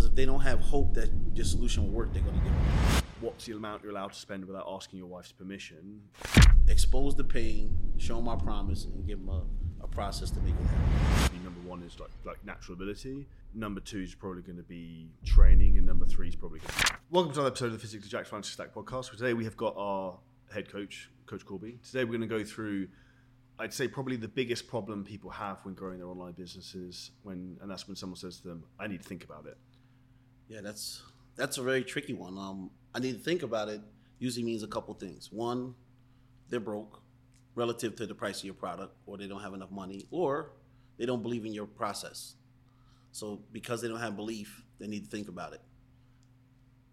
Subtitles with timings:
[0.00, 2.54] Because if they don't have hope that your solution will work, they're going to give
[2.54, 3.04] up.
[3.20, 6.00] What's the amount you're allowed to spend without asking your wife's permission?
[6.68, 9.42] Expose the pain, show them our promise, and give them a,
[9.84, 11.44] a process to make it happen.
[11.44, 13.26] Number one is like like natural ability.
[13.52, 16.60] Number two is probably going to be training, and number three is probably.
[16.60, 19.10] Going to Welcome to another episode of the Physically Jack Francis Stack podcast.
[19.10, 20.18] Today we have got our
[20.50, 21.76] head coach, Coach Korby.
[21.82, 22.88] Today we're going to go through,
[23.58, 27.10] I'd say probably the biggest problem people have when growing their online businesses.
[27.22, 29.58] When and that's when someone says to them, "I need to think about it."
[30.50, 31.04] Yeah, that's
[31.36, 32.36] that's a very tricky one.
[32.36, 33.80] Um, I need to think about it.
[34.18, 35.30] Usually means a couple things.
[35.30, 35.76] One,
[36.48, 37.00] they're broke
[37.54, 40.50] relative to the price of your product, or they don't have enough money, or
[40.98, 42.34] they don't believe in your process.
[43.12, 45.60] So because they don't have belief, they need to think about it.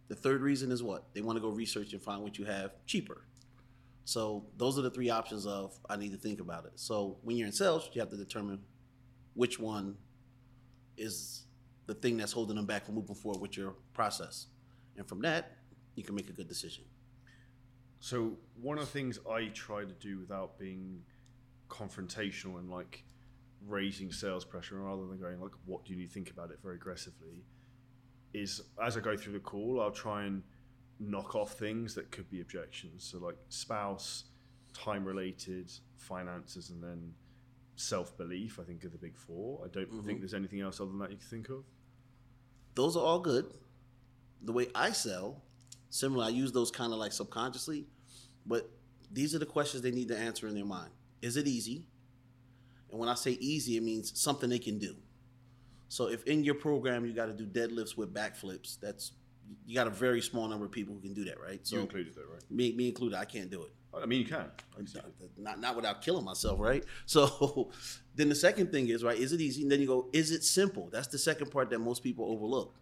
[0.07, 1.05] The third reason is what?
[1.15, 3.23] They want to go research and find what you have cheaper.
[4.05, 6.73] So those are the three options of I need to think about it.
[6.75, 8.59] So when you're in sales, you have to determine
[9.33, 9.97] which one
[10.95, 11.46] is
[11.87, 14.47] the thing that's holding them back from moving forward with your process.
[14.97, 15.53] And from that,
[15.95, 16.83] you can make a good decision.
[17.99, 21.01] So one of the things I try to do without being
[21.69, 23.03] confrontational and like
[23.65, 26.59] raising sales pressure rather than going like what do you need to think about it
[26.63, 27.43] very aggressively
[28.33, 30.43] is as I go through the call I'll try and
[30.99, 34.25] knock off things that could be objections so like spouse
[34.73, 37.11] time related finances and then
[37.77, 40.05] self belief I think are the big four I don't mm-hmm.
[40.05, 41.63] think there's anything else other than that you can think of
[42.75, 43.45] Those are all good.
[44.43, 45.41] The way I sell,
[45.89, 47.87] similar, I use those kind of like subconsciously,
[48.45, 48.69] but
[49.11, 50.91] these are the questions they need to answer in their mind.
[51.21, 51.87] Is it easy?
[52.91, 54.95] And when I say easy, it means something they can do.
[55.89, 59.13] So if in your program you got to do deadlifts with backflips, that's
[59.65, 61.65] you got a very small number of people who can do that, right?
[61.65, 63.71] So you included though right me, me included, I can't do it.
[64.01, 64.45] I mean you can
[65.37, 66.83] not not without killing myself, right?
[67.05, 67.71] So
[68.15, 69.61] then the second thing is right, is it easy?
[69.61, 70.89] And then you go, is it simple?
[70.91, 72.75] That's the second part that most people overlook.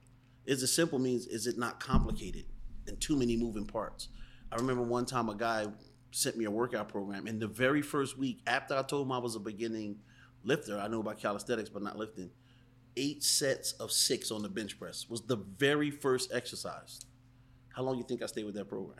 [0.45, 2.45] Is it simple means is it not complicated
[2.88, 4.09] and too many moving parts?
[4.52, 5.67] I remember one time a guy
[6.11, 9.17] sent me a workout program, and the very first week after I told him I
[9.17, 9.99] was a beginning
[10.43, 12.30] lifter, I know about calisthenics but not lifting.
[12.97, 17.02] Eight sets of six on the bench press was the very first exercise.
[17.76, 18.99] How long do you think I stayed with that program?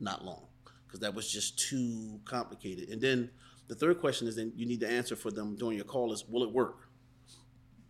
[0.00, 0.46] not long
[0.96, 2.88] because that was just too complicated.
[2.88, 3.30] And then
[3.68, 6.24] the third question is then you need to answer for them during your call is
[6.26, 6.88] will it work?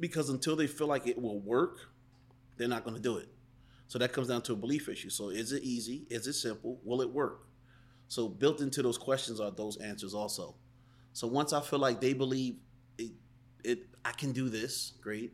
[0.00, 1.78] Because until they feel like it will work,
[2.56, 3.28] they're not going to do it.
[3.88, 5.10] So that comes down to a belief issue.
[5.10, 6.06] So is it easy?
[6.10, 6.80] Is it simple?
[6.84, 7.46] Will it work?
[8.08, 10.56] So built into those questions are those answers also.
[11.12, 12.56] So once I feel like they believe
[12.98, 13.12] it,
[13.64, 15.32] it I can do this, great.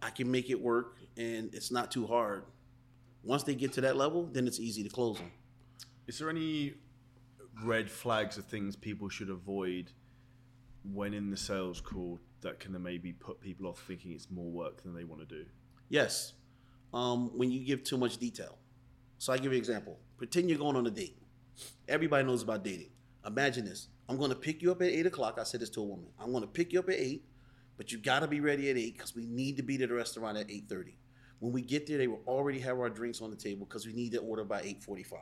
[0.00, 2.44] I can make it work and it's not too hard.
[3.22, 5.30] Once they get to that level, then it's easy to close them.
[6.06, 6.74] Is there any
[7.62, 9.92] red flags of things people should avoid
[10.84, 14.82] when in the sales call that can maybe put people off thinking it's more work
[14.82, 15.44] than they want to do?
[15.88, 16.32] Yes.
[16.92, 18.56] Um, when you give too much detail.
[19.18, 19.98] So I give you an example.
[20.16, 21.18] Pretend you're going on a date.
[21.86, 22.90] Everybody knows about dating.
[23.26, 23.88] Imagine this.
[24.08, 25.38] I'm going to pick you up at eight o'clock.
[25.38, 26.06] I said this to a woman.
[26.18, 27.26] I'm going to pick you up at eight,
[27.76, 29.94] but you got to be ready at eight because we need to be to the
[29.94, 30.98] restaurant at eight thirty.
[31.38, 33.92] When we get there, they will already have our drinks on the table because we
[33.92, 35.20] need to order by eight forty-five.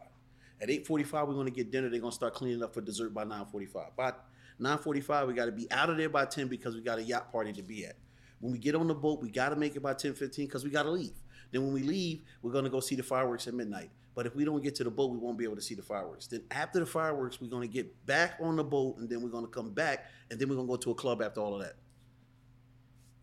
[0.60, 1.88] At eight forty-five, we're going to get dinner.
[1.88, 3.96] They're to start cleaning up for dessert by nine forty-five.
[3.96, 4.12] By
[4.58, 7.02] nine forty-five, we got to be out of there by ten because we got a
[7.02, 7.96] yacht party to be at.
[8.40, 10.64] When we get on the boat, we got to make it by ten fifteen because
[10.64, 11.14] we got to leave.
[11.50, 13.90] Then when we leave, we're to go see the fireworks at midnight.
[14.14, 15.82] But if we don't get to the boat, we won't be able to see the
[15.82, 16.26] fireworks.
[16.26, 19.46] Then after the fireworks, we're to get back on the boat, and then we're to
[19.46, 21.76] come back, and then we're to go to a club after all of that.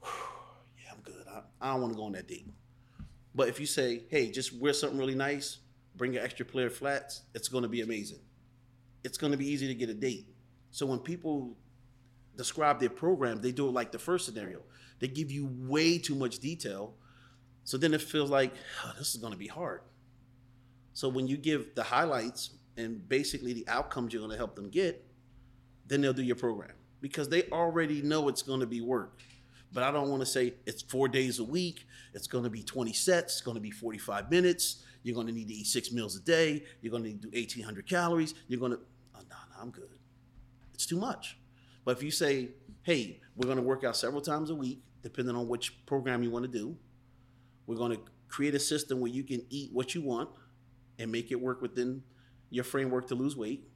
[0.04, 1.26] yeah, I'm good.
[1.30, 2.48] I, I don't want to go on that date.
[3.36, 5.58] But if you say, hey, just wear something really nice,
[5.96, 8.20] bring an extra of flats, it's going to be amazing.
[9.04, 10.28] It's going to be easy to get a date.
[10.72, 11.56] So when people
[12.36, 14.62] describe their program, they do it like the first scenario.
[15.00, 16.96] They give you way too much detail.
[17.64, 19.82] So then it feels like, oh, this is going to be hard.
[20.94, 24.70] So when you give the highlights and basically the outcomes you're going to help them
[24.70, 25.06] get,
[25.88, 29.22] then they'll do your program because they already know it's going to be work.
[29.74, 31.86] But I don't want to say it's four days a week.
[32.14, 33.34] It's going to be 20 sets.
[33.34, 34.85] It's going to be 45 minutes.
[35.06, 36.64] You're going to need to eat six meals a day.
[36.82, 38.34] You're going to need to do 1,800 calories.
[38.48, 38.80] You're going to,
[39.16, 40.00] oh, no, no, I'm good.
[40.74, 41.38] It's too much.
[41.86, 42.50] But if you say,
[42.82, 46.32] hey, we're going to work out several times a week, depending on which program you
[46.32, 46.76] want to do,
[47.68, 50.28] we're going to create a system where you can eat what you want
[50.98, 52.02] and make it work within
[52.50, 53.70] your framework to lose weight.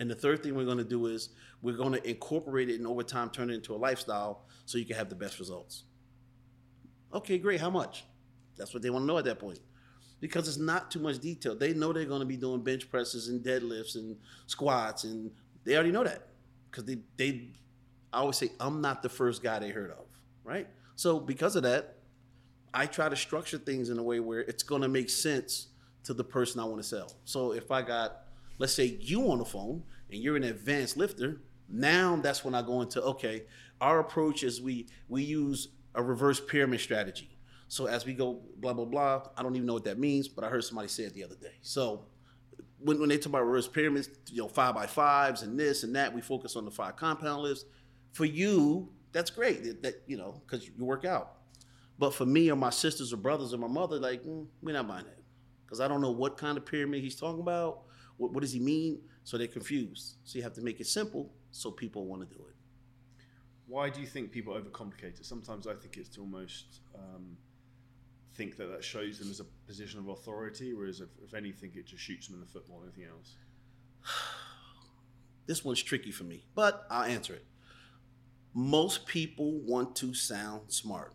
[0.00, 1.28] And the third thing we're going to do is
[1.60, 4.84] we're going to incorporate it and over time turn it into a lifestyle so you
[4.84, 5.84] can have the best results.
[7.14, 7.60] Okay, great.
[7.60, 8.04] How much?
[8.56, 9.60] That's what they want to know at that point.
[10.22, 11.56] Because it's not too much detail.
[11.56, 14.16] They know they're going to be doing bench presses and deadlifts and
[14.46, 15.32] squats, and
[15.64, 16.28] they already know that.
[16.70, 17.48] Because they, they,
[18.12, 20.06] I always say, I'm not the first guy they heard of,
[20.44, 20.68] right?
[20.94, 21.96] So because of that,
[22.72, 25.66] I try to structure things in a way where it's going to make sense
[26.04, 27.12] to the person I want to sell.
[27.24, 28.22] So if I got,
[28.58, 32.62] let's say you on the phone and you're an advanced lifter, now that's when I
[32.62, 33.44] go into okay,
[33.80, 37.31] our approach is we we use a reverse pyramid strategy.
[37.72, 40.44] So as we go blah blah blah, I don't even know what that means, but
[40.44, 41.54] I heard somebody say it the other day.
[41.62, 42.04] So
[42.78, 45.96] when, when they talk about reverse pyramids, you know, five by fives and this and
[45.96, 47.64] that, we focus on the five compound lifts.
[48.10, 49.64] For you, that's great.
[49.64, 51.36] That, that you know, because you work out.
[51.98, 54.86] But for me or my sisters or brothers or my mother, like mm, we're not
[54.86, 55.22] buying that
[55.64, 57.84] because I don't know what kind of pyramid he's talking about.
[58.18, 59.00] What, what does he mean?
[59.24, 60.16] So they're confused.
[60.24, 62.54] So you have to make it simple so people want to do it.
[63.66, 65.24] Why do you think people overcomplicate it?
[65.24, 67.38] Sometimes I think it's almost um,
[68.34, 71.86] think that that shows them as a position of authority, whereas if, if anything, it
[71.86, 73.36] just shoots them in the foot more than anything else.
[75.46, 77.44] this one's tricky for me, but I'll answer it.
[78.54, 81.14] Most people want to sound smart.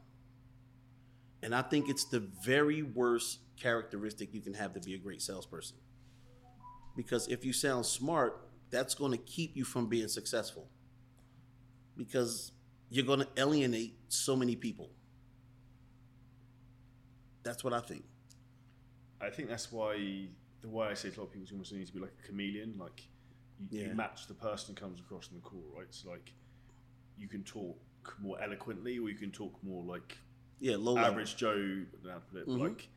[1.44, 5.22] And I think it's the very worst characteristic you can have to be a great
[5.22, 5.78] salesperson.
[6.96, 8.42] Because if you sound smart,
[8.72, 10.68] that's going to keep you from being successful.
[11.96, 12.52] Because
[12.90, 14.90] you're going to alienate so many people.
[17.48, 18.04] That's what I think.
[19.22, 20.28] I think that's why
[20.62, 22.14] the way I say to a lot of people you almost need to be like
[22.24, 22.76] a chameleon.
[22.78, 23.02] Like
[23.60, 23.88] you, yeah.
[23.88, 25.88] you match the person who comes across in the call, right?
[25.90, 26.34] So like
[27.18, 27.78] you can talk
[28.20, 30.18] more eloquently, or you can talk more like
[30.60, 31.86] yeah, low average level.
[32.04, 32.10] Joe.
[32.42, 32.62] Mm-hmm.
[32.62, 32.90] Like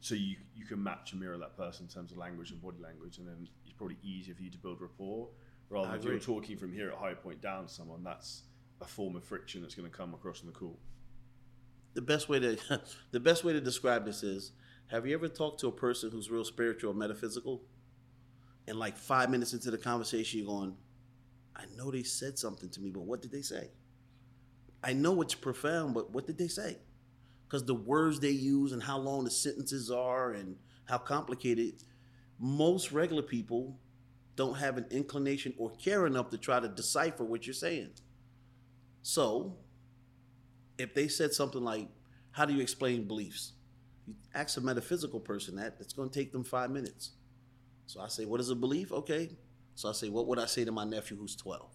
[0.00, 2.78] so you you can match and mirror that person in terms of language and body
[2.82, 5.28] language, and then it's probably easier for you to build rapport.
[5.68, 8.42] Rather than if you're talking from here at high point down to someone, that's
[8.80, 10.78] a form of friction that's going to come across in the call.
[11.94, 12.58] The best way to
[13.10, 14.52] the best way to describe this is:
[14.88, 17.62] Have you ever talked to a person who's real spiritual metaphysical,
[18.66, 20.76] and like five minutes into the conversation, you're going,
[21.56, 23.70] "I know they said something to me, but what did they say?"
[24.82, 26.78] I know it's profound, but what did they say?
[27.50, 31.82] because the words they use and how long the sentences are and how complicated
[32.38, 33.76] most regular people
[34.36, 37.90] don't have an inclination or care enough to try to decipher what you're saying
[39.02, 39.56] so
[40.80, 41.88] if they said something like
[42.32, 43.52] how do you explain beliefs
[44.06, 47.12] you ask a metaphysical person that it's going to take them five minutes
[47.86, 49.30] so i say what is a belief okay
[49.74, 51.70] so i say what would i say to my nephew who's 12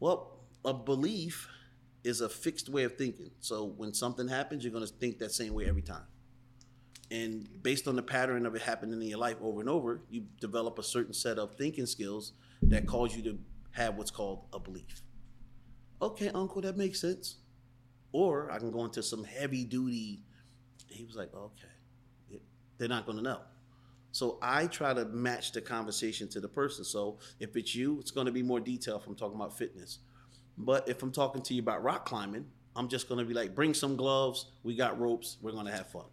[0.00, 1.48] well a belief
[2.04, 3.30] is a fixed way of thinking.
[3.40, 6.04] So when something happens, you're going to think that same way every time.
[7.10, 10.24] And based on the pattern of it happening in your life over and over, you
[10.40, 12.32] develop a certain set of thinking skills
[12.62, 13.38] that cause you to
[13.72, 15.02] have what's called a belief.
[16.00, 17.36] Okay, uncle, that makes sense.
[18.12, 20.22] Or I can go into some heavy duty.
[20.88, 22.40] He was like, okay,
[22.78, 23.40] they're not going to know.
[24.12, 26.84] So I try to match the conversation to the person.
[26.84, 30.00] So if it's you, it's going to be more detail if I'm talking about fitness
[30.58, 33.54] but if I'm talking to you about rock climbing, I'm just going to be like,
[33.54, 34.46] bring some gloves.
[34.62, 35.38] We got ropes.
[35.40, 36.06] We're going to have fun.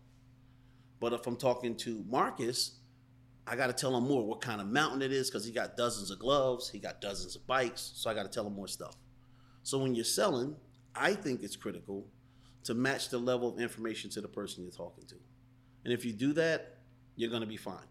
[1.00, 2.80] But if I'm talking to Marcus,
[3.48, 5.78] I got to tell him more what kind of mountain it is because he got
[5.78, 7.92] dozens of gloves, he got dozens of bikes.
[7.96, 8.96] So I got to tell him more stuff.
[9.64, 10.56] So when you're selling,
[10.96, 12.08] I think it's critical
[12.64, 15.16] to match the level of information to the person you're talking to.
[15.84, 16.80] And if you do that,
[17.16, 17.88] you're going to be fine.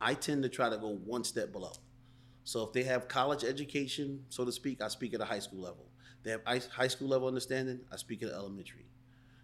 [0.00, 1.72] I tend to try to go one step below.
[2.44, 5.60] So if they have college education, so to speak, I speak at a high school
[5.60, 5.86] level
[6.22, 8.86] they have high school level understanding, I speak at elementary.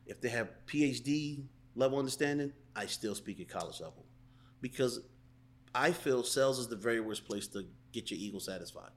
[0.07, 1.45] If they have PhD
[1.75, 4.05] level understanding, I still speak at college level.
[4.61, 5.01] Because
[5.75, 8.91] I feel sales is the very worst place to get your ego satisfied.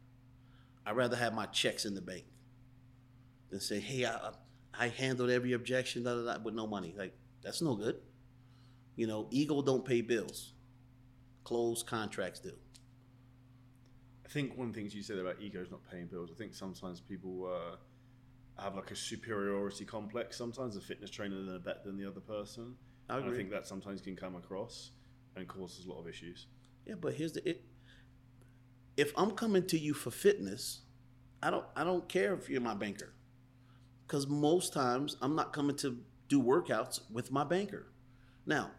[0.85, 2.23] I'd rather have my checks in the bank
[3.51, 4.31] than say, hey, I,
[4.73, 6.95] I handled every objection da, da, da, with no money.
[6.97, 7.97] Like, that's no good.
[8.95, 10.53] You know, ego don't pay bills.
[11.43, 12.53] Closed contracts do
[14.25, 16.29] I think one of the things you said about ego is not paying bills.
[16.33, 17.75] I think sometimes people uh,
[18.63, 20.37] have like a superiority complex.
[20.37, 22.75] Sometimes a fitness trainer is better than the other person.
[23.09, 24.91] I, I think that sometimes can come across
[25.35, 26.47] and causes a lot of issues.
[26.85, 27.65] Yeah, but here's the it.
[28.95, 30.81] If I'm coming to you for fitness,
[31.43, 33.13] I don't I don't care if you're my banker,
[34.11, 37.87] because most times I'm not coming to do workouts with my banker.
[38.45, 38.71] Now,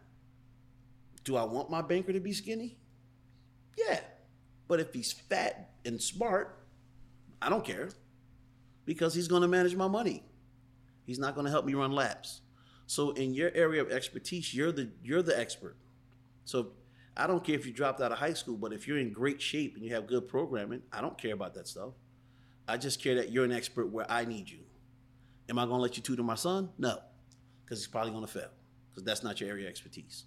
[1.25, 2.77] do I want my banker to be skinny?
[3.79, 4.01] Yeah,
[4.69, 6.59] but if he's fat and smart,
[7.41, 7.89] I don't care
[8.85, 10.23] because he's going to manage my money.
[11.07, 12.43] He's not going to help me run laps.
[12.87, 15.79] So in your area of expertise, you're the you're the expert.
[16.45, 16.73] So
[17.17, 19.41] I don't care if you dropped out of high school, but if you're in great
[19.41, 21.95] shape and you have good programming, I don't care about that stuff.
[22.69, 24.59] I just care that you're an expert where I need you.
[25.49, 26.71] Am I going to let you tutor my son?
[26.79, 26.99] No,
[27.65, 28.51] because he's probably going to fail
[28.91, 30.25] because that's not your area of expertise.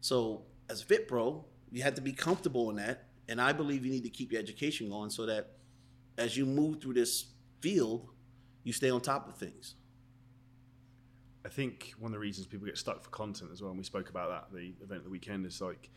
[0.00, 3.84] So as a fit pro, you have to be comfortable in that and I believe
[3.84, 5.52] you need to keep your education going so that
[6.18, 7.26] as you move through this
[7.60, 8.08] field,
[8.64, 9.74] you stay on top of things.
[11.44, 13.84] I think one of the reasons people get stuck for content as well, and we
[13.84, 15.90] spoke about that at the event the weekend, is like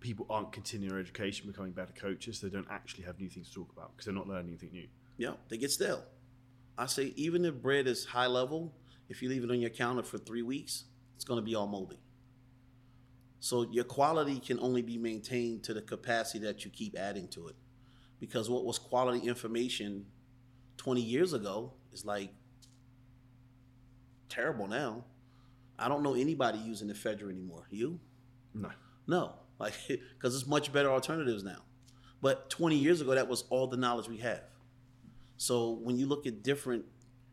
[0.00, 2.40] people aren't continuing their education, becoming better coaches.
[2.40, 4.86] They don't actually have new things to talk about because they're not learning anything new.
[5.16, 6.04] Yeah, they get stale.
[6.76, 8.74] I say even if bread is high level,
[9.08, 11.66] if you leave it on your counter for three weeks, it's going to be all
[11.66, 12.00] moldy.
[13.40, 17.48] So your quality can only be maintained to the capacity that you keep adding to
[17.48, 17.56] it.
[18.18, 20.06] Because what was quality information
[20.78, 22.30] 20 years ago is like
[24.28, 25.04] terrible now.
[25.78, 27.66] I don't know anybody using the ephedra anymore.
[27.70, 28.00] You?
[28.54, 28.70] No.
[29.06, 31.62] No, like because it's much better alternatives now.
[32.22, 34.40] But 20 years ago, that was all the knowledge we have.
[35.44, 36.86] So when you look at different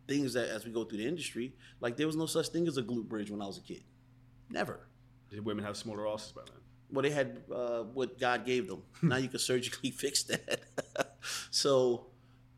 [0.06, 2.76] things that as we go through the industry, like there was no such thing as
[2.76, 3.84] a glute bridge when I was a kid.
[4.50, 4.82] Never.
[5.30, 6.58] Did women have smaller asses by then?
[6.92, 8.84] Well, they had uh, what God gave them.
[9.02, 10.60] now you can surgically fix that.
[11.52, 12.08] so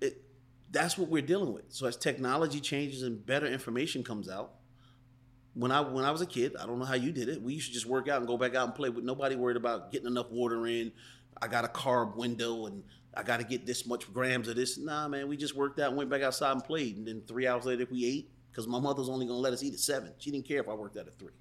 [0.01, 0.23] it,
[0.71, 1.65] that's what we're dealing with.
[1.69, 4.55] So as technology changes and better information comes out,
[5.53, 7.39] when I when I was a kid, I don't know how you did it.
[7.43, 9.57] We used to just work out and go back out and play with nobody worried
[9.57, 10.91] about getting enough water in.
[11.39, 12.83] I got a carb window and
[13.15, 14.77] I got to get this much grams of this.
[14.77, 16.97] Nah, man, we just worked out went back outside and played.
[16.97, 19.73] And then three hours later, we ate because my mother's only gonna let us eat
[19.73, 20.13] at seven.
[20.17, 21.33] She didn't care if I worked out at three.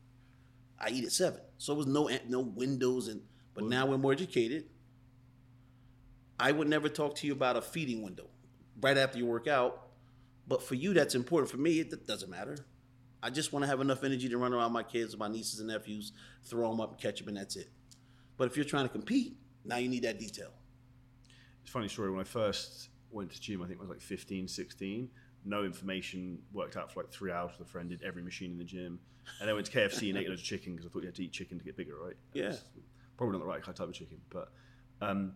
[0.79, 3.23] I eat at seven, so it was no no windows and.
[3.55, 4.65] But now we're more educated.
[6.41, 8.31] I would never talk to you about a feeding window
[8.81, 9.89] right after you work out.
[10.49, 11.51] But for you, that's important.
[11.51, 12.57] For me, it doesn't matter.
[13.23, 15.69] I just want to have enough energy to run around my kids, my nieces and
[15.69, 16.13] nephews,
[16.45, 17.69] throw them up catch them, and that's it.
[18.37, 20.51] But if you're trying to compete, now you need that detail.
[21.67, 22.11] Funny story.
[22.11, 25.09] When I first went to gym, I think I was like 15, 16.
[25.45, 28.59] No information, worked out for like three hours with a friend, did every machine in
[28.59, 28.99] the gym.
[29.41, 31.15] And then went to KFC and ate loads of chicken because I thought you had
[31.17, 32.17] to eat chicken to get bigger, right?
[32.33, 32.55] Yeah.
[33.17, 34.19] Probably not the right type of chicken.
[34.31, 34.53] But
[35.01, 35.33] um,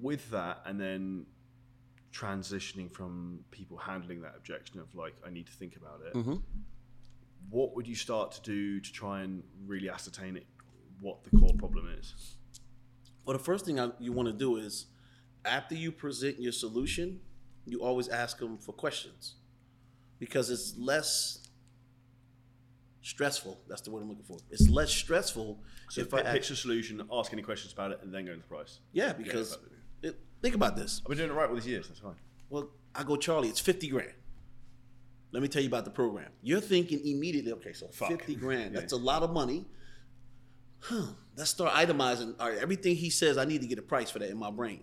[0.00, 1.26] with that, and then
[2.12, 6.14] transitioning from people handling that objection of like, I need to think about it.
[6.14, 6.36] Mm-hmm.
[7.50, 10.46] What would you start to do to try and really ascertain it,
[11.00, 12.36] what the core problem is?
[13.24, 14.86] Well, the first thing I, you want to do is
[15.46, 17.20] after you present your solution,
[17.66, 19.34] you always ask them for questions
[20.18, 21.48] because it's less
[23.02, 23.60] stressful.
[23.68, 24.38] That's the word I'm looking for.
[24.50, 25.60] It's less stressful
[25.90, 28.42] So if I pitch a solution, ask any questions about it, and then go into
[28.42, 28.80] the price.
[28.92, 29.70] yeah, because exactly.
[30.02, 31.00] it, think about this.
[31.04, 31.88] I've been doing it right all these years.
[31.88, 32.14] That's fine.
[32.50, 34.12] Well, I go, Charlie, it's 50 grand.
[35.32, 36.30] Let me tell you about the program.
[36.42, 38.08] You're thinking immediately, okay, so Fuck.
[38.08, 38.80] 50 grand, Yeah.
[38.80, 39.66] that's a lot of money.
[40.80, 42.34] Huh, let's start itemizing.
[42.38, 44.50] All right, everything he says, I need to get a price for that in my
[44.50, 44.82] brain.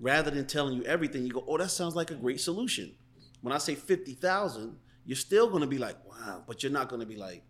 [0.00, 2.94] Rather than telling you everything, you go, oh, that sounds like a great solution.
[3.40, 7.00] When I say 50,000, you're still going to be like, wow, but you're not going
[7.00, 7.42] to be like,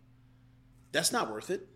[0.92, 1.66] that's not worth it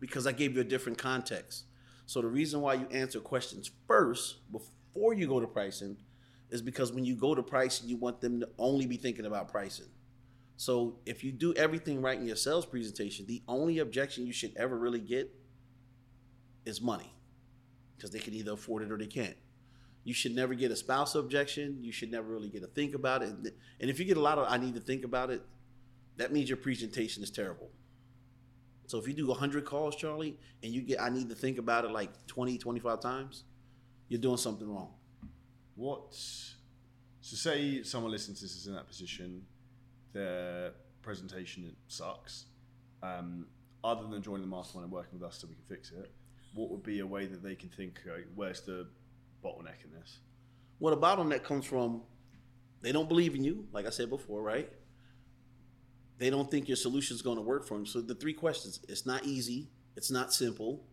[0.00, 1.64] because I gave you a different context.
[2.06, 5.96] So the reason why you answer questions first before you go to pricing
[6.50, 9.48] is because when you go to pricing, you want them to only be thinking about
[9.48, 9.86] pricing.
[10.56, 14.56] So if you do everything right in your sales presentation, the only objection you should
[14.56, 15.30] ever really get
[16.64, 17.12] is money
[17.96, 19.36] because they can either afford it or they can't.
[20.06, 21.78] You should never get a spouse objection.
[21.80, 23.30] You should never really get a think about it.
[23.80, 25.42] And if you get a lot of I need to think about it,
[26.16, 27.70] that means your presentation is terrible.
[28.86, 31.84] So if you do 100 calls, Charlie, and you get I need to think about
[31.84, 33.42] it like 20, 25 times,
[34.08, 34.92] you're doing something wrong.
[35.74, 36.14] What?
[36.14, 39.42] So say someone listens to this is in that position,
[40.12, 40.70] their
[41.02, 42.44] presentation sucks.
[43.02, 43.46] Um,
[43.82, 46.12] other than joining the mastermind and working with us so we can fix it,
[46.54, 47.98] what would be a way that they can think?
[48.06, 48.86] Uh, where's the
[49.46, 50.18] bottleneck in this?
[50.78, 52.02] Well, the bottleneck comes from
[52.82, 54.70] they don't believe in you, like I said before, right?
[56.18, 57.86] They don't think your solution is going to work for them.
[57.86, 60.84] So the three questions: it's not easy, it's not simple,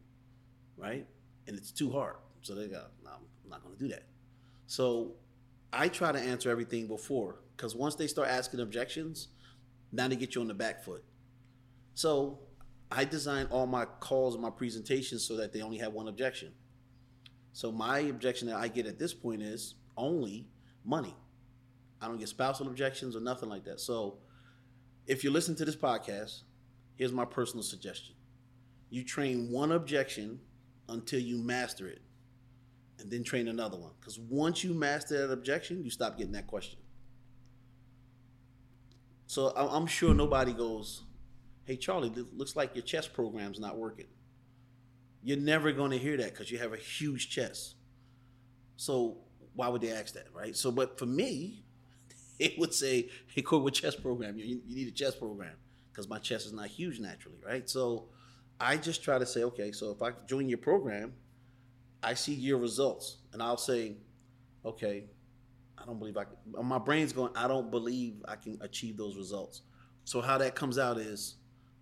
[0.78, 1.06] right?
[1.48, 2.16] And it's too hard.
[2.42, 4.04] So they go, no, I'm not going to do that.
[4.68, 5.14] So
[5.72, 9.30] I try to answer everything before, because once they start asking objections,
[9.92, 11.04] now they get you on the back foot.
[11.96, 12.40] So
[12.92, 16.52] I design all my calls and my presentations so that they only have one objection.
[17.54, 20.48] So my objection that I get at this point is only
[20.84, 21.16] money.
[22.02, 23.80] I don't get spousal objections or nothing like that.
[23.80, 24.18] So
[25.08, 26.42] if you listen to this podcast,
[26.96, 28.16] here's my personal suggestion.
[28.90, 30.40] You train one objection
[30.90, 32.02] until you master it,
[33.00, 33.92] and then train another one.
[34.00, 36.80] Because once you master that objection, you stop getting that question.
[39.28, 41.04] So I'm sure nobody goes,
[41.66, 44.08] "Hey Charlie, looks like your chess program's not working."
[45.24, 47.76] You're never going to hear that because you have a huge chest.
[48.76, 49.18] So
[49.56, 50.56] why would they ask that, right?
[50.56, 51.64] So, but for me,
[52.40, 54.38] it would say, "Hey, Corey, what chess program?
[54.38, 55.56] You, you need a chess program
[55.92, 58.10] because my chest is not huge naturally, right?" So,
[58.60, 61.14] I just try to say, okay, so if I join your program,
[62.02, 63.98] I see your results, and I'll say,
[64.66, 65.06] okay,
[65.78, 66.36] I don't believe I can.
[66.58, 69.62] Uh, my brain's going, I don't believe I can achieve those results.
[70.06, 71.36] So how that comes out is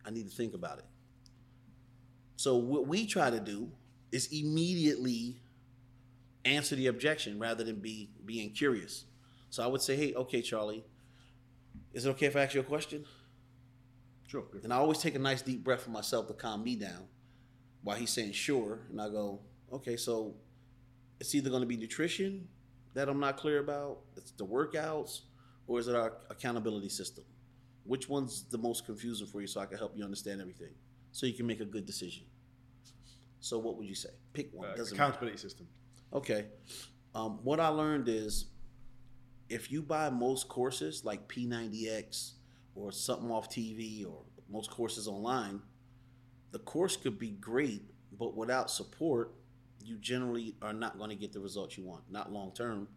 [0.05, 0.85] I need to think about it.
[2.41, 3.69] So what we try to do
[4.11, 5.43] is immediately
[6.43, 9.05] answer the objection rather than be being curious.
[9.51, 10.83] So I would say, hey, okay, Charlie,
[11.93, 13.05] is it okay if I ask you a question?
[14.25, 14.45] Sure.
[14.63, 17.03] And I always take a nice deep breath for myself to calm me down
[17.83, 18.79] while he's saying sure.
[18.89, 20.33] And I go, okay, so
[21.19, 22.47] it's either going to be nutrition
[22.95, 25.19] that I'm not clear about, it's the workouts,
[25.67, 27.23] or is it our accountability system?
[27.83, 30.73] Which one's the most confusing for you so I can help you understand everything
[31.11, 32.23] so you can make a good decision?
[33.41, 34.09] So what would you say?
[34.33, 34.69] Pick one.
[34.69, 35.09] Uh, Doesn't matter.
[35.09, 35.67] accountability system.
[36.13, 36.45] Okay.
[37.13, 38.45] Um, what I learned is
[39.49, 42.33] if you buy most courses like P90X
[42.75, 45.61] or something off TV or most courses online,
[46.51, 47.83] the course could be great,
[48.17, 49.33] but without support,
[49.83, 52.87] you generally are not going to get the results you want, not long term.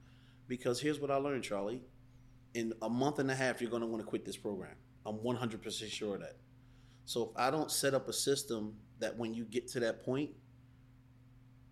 [0.46, 1.82] Because here's what I learned, Charlie.
[2.52, 4.76] In a month and a half, you're going to want to quit this program.
[5.06, 6.36] I'm 100% sure of that.
[7.06, 10.30] So if I don't set up a system that when you get to that point,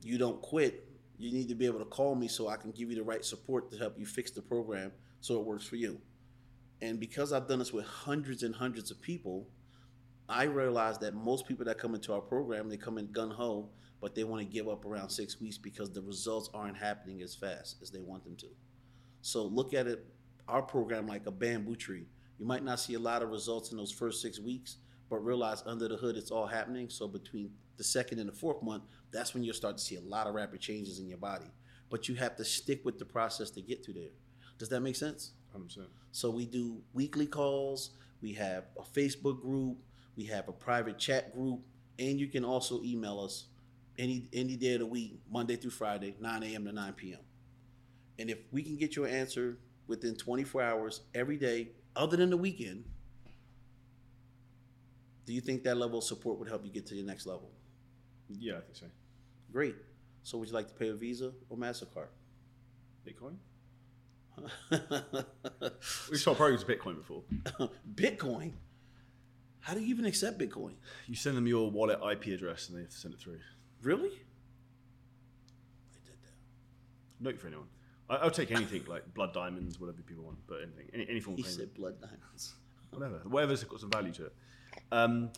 [0.03, 0.89] you don't quit,
[1.19, 3.25] you need to be able to call me so I can give you the right
[3.25, 6.01] support to help you fix the program so it works for you.
[6.81, 9.47] And because I've done this with hundreds and hundreds of people,
[10.29, 13.71] I realize that most people that come into our program, they come in gun ho,
[14.01, 17.37] but they want to give up around six weeks because the results aren't happening as
[17.37, 18.49] fast as they want them to.
[19.21, 20.05] So look at it,
[20.49, 22.07] our program like a bamboo tree.
[22.39, 24.79] You might not see a lot of results in those first six weeks,
[25.13, 26.89] but realize under the hood it's all happening.
[26.89, 30.01] So between the second and the fourth month, that's when you'll start to see a
[30.01, 31.51] lot of rapid changes in your body.
[31.91, 34.15] But you have to stick with the process to get to there.
[34.57, 35.33] Does that make sense?
[35.55, 35.87] 100%.
[36.13, 37.91] So we do weekly calls,
[38.23, 39.77] we have a Facebook group,
[40.17, 41.61] we have a private chat group,
[41.99, 43.49] and you can also email us
[43.99, 46.65] any any day of the week, Monday through Friday, 9 a.m.
[46.65, 47.21] to 9 p.m.
[48.19, 52.39] And if we can get your answer within 24 hours every day, other than the
[52.39, 52.85] weekend,
[55.25, 57.51] do you think that level of support would help you get to your next level?
[58.29, 58.87] Yeah, I think so.
[59.53, 59.77] Great.
[60.23, 62.09] So would you like to pay with Visa or MasterCard?
[63.07, 63.37] Bitcoin?
[66.11, 67.23] We saw programs Bitcoin before.
[67.95, 68.53] Bitcoin?
[69.61, 70.75] How do you even accept Bitcoin?
[71.07, 73.39] You send them your wallet IP address and they have to send it through.
[73.83, 74.09] Really?
[74.09, 77.25] I did that.
[77.25, 77.67] Note for anyone.
[78.09, 81.37] I, I'll take anything like blood diamonds, whatever people want, but anything, any, any form
[81.37, 82.55] He of payment, said blood diamonds.
[82.91, 84.35] whatever, whatever's got some value to it.
[84.91, 85.31] Um,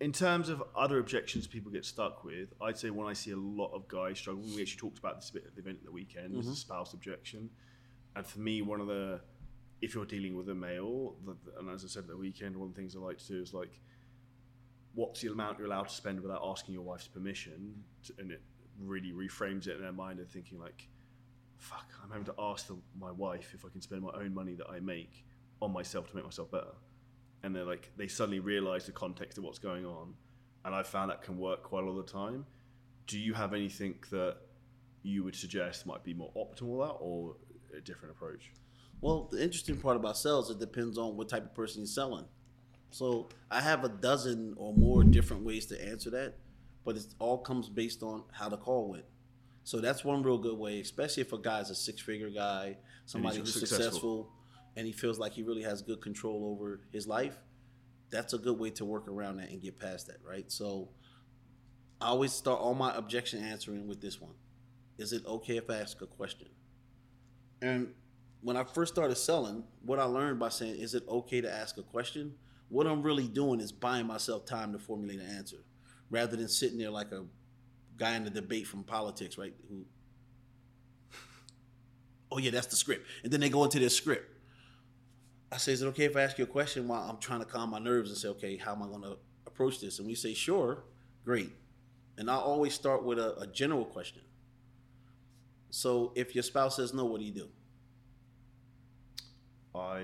[0.00, 3.36] in terms of other objections people get stuck with, I'd say when I see a
[3.36, 5.84] lot of guys struggle, we actually talked about this a bit at the event at
[5.86, 7.48] the weekend, was the spouse objection.
[8.14, 9.20] And for me, one of the,
[9.80, 12.68] if you're dealing with a male, the, and as I said at the weekend, one
[12.68, 13.80] of the things I like to do is like,
[14.94, 17.82] what's the amount you're allowed to spend without asking your wife's permission?
[18.04, 18.42] To, and it
[18.78, 20.88] really reframes it in their mind of thinking like,
[21.58, 24.54] fuck, I'm having to ask the, my wife if I can spend my own money
[24.54, 25.24] that I make
[25.62, 26.74] on myself to make myself better.
[27.46, 30.14] And they're like, they suddenly realize the context of what's going on.
[30.64, 32.44] And I found that can work quite a lot of the time.
[33.06, 34.38] Do you have anything that
[35.04, 37.36] you would suggest might be more optimal that or
[37.72, 38.50] a different approach?
[39.00, 42.24] Well, the interesting part about sales, it depends on what type of person you're selling.
[42.90, 46.34] So I have a dozen or more different ways to answer that,
[46.84, 49.04] but it all comes based on how the call went.
[49.62, 53.38] So that's one real good way, especially if a guy's a six figure guy, somebody
[53.38, 53.84] who's successful.
[53.84, 54.32] successful.
[54.76, 57.36] And he feels like he really has good control over his life.
[58.10, 60.50] That's a good way to work around that and get past that, right?
[60.52, 60.90] So
[62.00, 64.34] I always start all my objection answering with this one.
[64.98, 66.48] Is it okay if I ask a question?
[67.62, 67.92] And
[68.42, 71.78] when I first started selling, what I learned by saying, is it okay to ask
[71.78, 72.34] a question?
[72.68, 75.58] What I'm really doing is buying myself time to formulate an answer
[76.10, 77.24] rather than sitting there like a
[77.96, 79.54] guy in the debate from politics, right?
[79.68, 79.84] Who,
[82.30, 83.06] oh, yeah, that's the script.
[83.24, 84.35] And then they go into their script.
[85.56, 87.46] I say, is it okay if I ask you a question while I'm trying to
[87.46, 89.16] calm my nerves and say, okay, how am I going to
[89.46, 89.98] approach this?
[89.98, 90.84] And we say, sure,
[91.24, 91.50] great.
[92.18, 94.20] And I always start with a, a general question.
[95.70, 97.48] So if your spouse says no, what do you do?
[99.74, 100.00] I,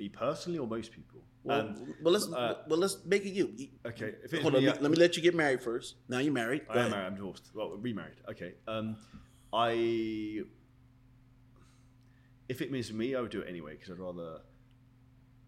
[0.00, 1.20] me personally or most people?
[1.44, 3.54] Well, Um, but let's uh, but let's make it you.
[3.86, 5.94] Okay, if it's Hold on, me, let me, let me let you get married first.
[6.08, 6.66] Now you're married.
[6.66, 6.90] Go I am ahead.
[6.90, 7.06] married.
[7.06, 7.50] I'm divorced.
[7.54, 8.16] Well, remarried.
[8.28, 8.54] Okay.
[8.66, 8.96] Um,
[9.52, 10.42] I.
[12.48, 14.40] If it means me, I would do it anyway because I'd rather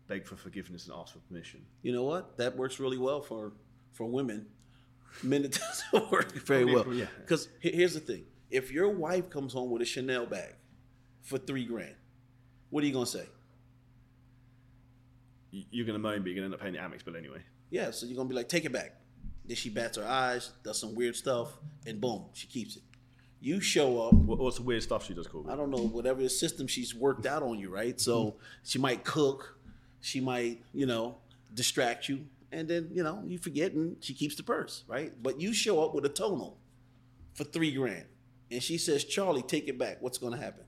[0.08, 1.64] beg for forgiveness than ask for permission.
[1.82, 2.37] You know what?
[2.38, 3.52] That works really well for
[3.92, 4.46] for women.
[5.22, 5.58] Men it
[5.92, 6.92] doesn't work very well.
[6.92, 7.06] yeah.
[7.20, 10.54] Because here's the thing: if your wife comes home with a Chanel bag
[11.22, 11.94] for three grand,
[12.70, 13.26] what are you gonna say?
[15.50, 17.40] You're going to moan, but you're to end up paying the Amex bill anyway.
[17.70, 19.00] Yeah, so you're gonna be like, take it back.
[19.46, 21.56] Then she bats her eyes, does some weird stuff,
[21.87, 22.82] and boom, she keeps it.
[23.40, 24.14] You show up.
[24.14, 25.51] What, what's the weird stuff she does, Korby?
[25.51, 28.01] I don't know whatever the system she's worked out on you, right?
[28.01, 28.38] So mm-hmm.
[28.64, 29.59] she might cook,
[30.01, 31.18] She might, you know,
[31.55, 35.12] distract you, and then you know you forget, and she keeps the purse, right?
[35.22, 36.59] But you show up with a tonal
[37.35, 38.07] for three grand,
[38.51, 40.64] and she says, "Charlie, take it back." What's going to happen?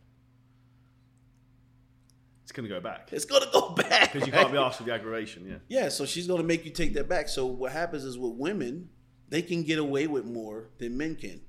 [2.51, 4.41] It's going to go back It's going to go back because you right?
[4.41, 5.47] can't be asked for the aggravation.
[5.47, 5.83] Yeah.
[5.83, 7.29] Yeah, so she's going to make you take that back.
[7.29, 8.89] So what happens is with women,
[9.29, 11.41] they can get away with more than men can.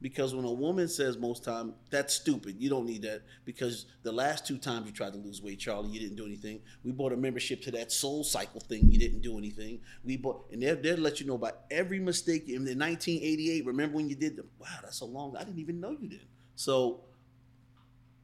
[0.00, 2.56] Because when a woman says most time, that's stupid.
[2.58, 3.22] You don't need that.
[3.44, 6.60] Because the last two times you tried to lose weight, Charlie, you didn't do anything.
[6.84, 8.90] We bought a membership to that SoulCycle thing.
[8.90, 9.80] You didn't do anything.
[10.04, 13.66] We bought, and they'll, they'll let you know about every mistake in the 1988.
[13.66, 14.48] Remember when you did them?
[14.60, 15.36] Wow, that's so long.
[15.36, 16.26] I didn't even know you did.
[16.54, 17.00] So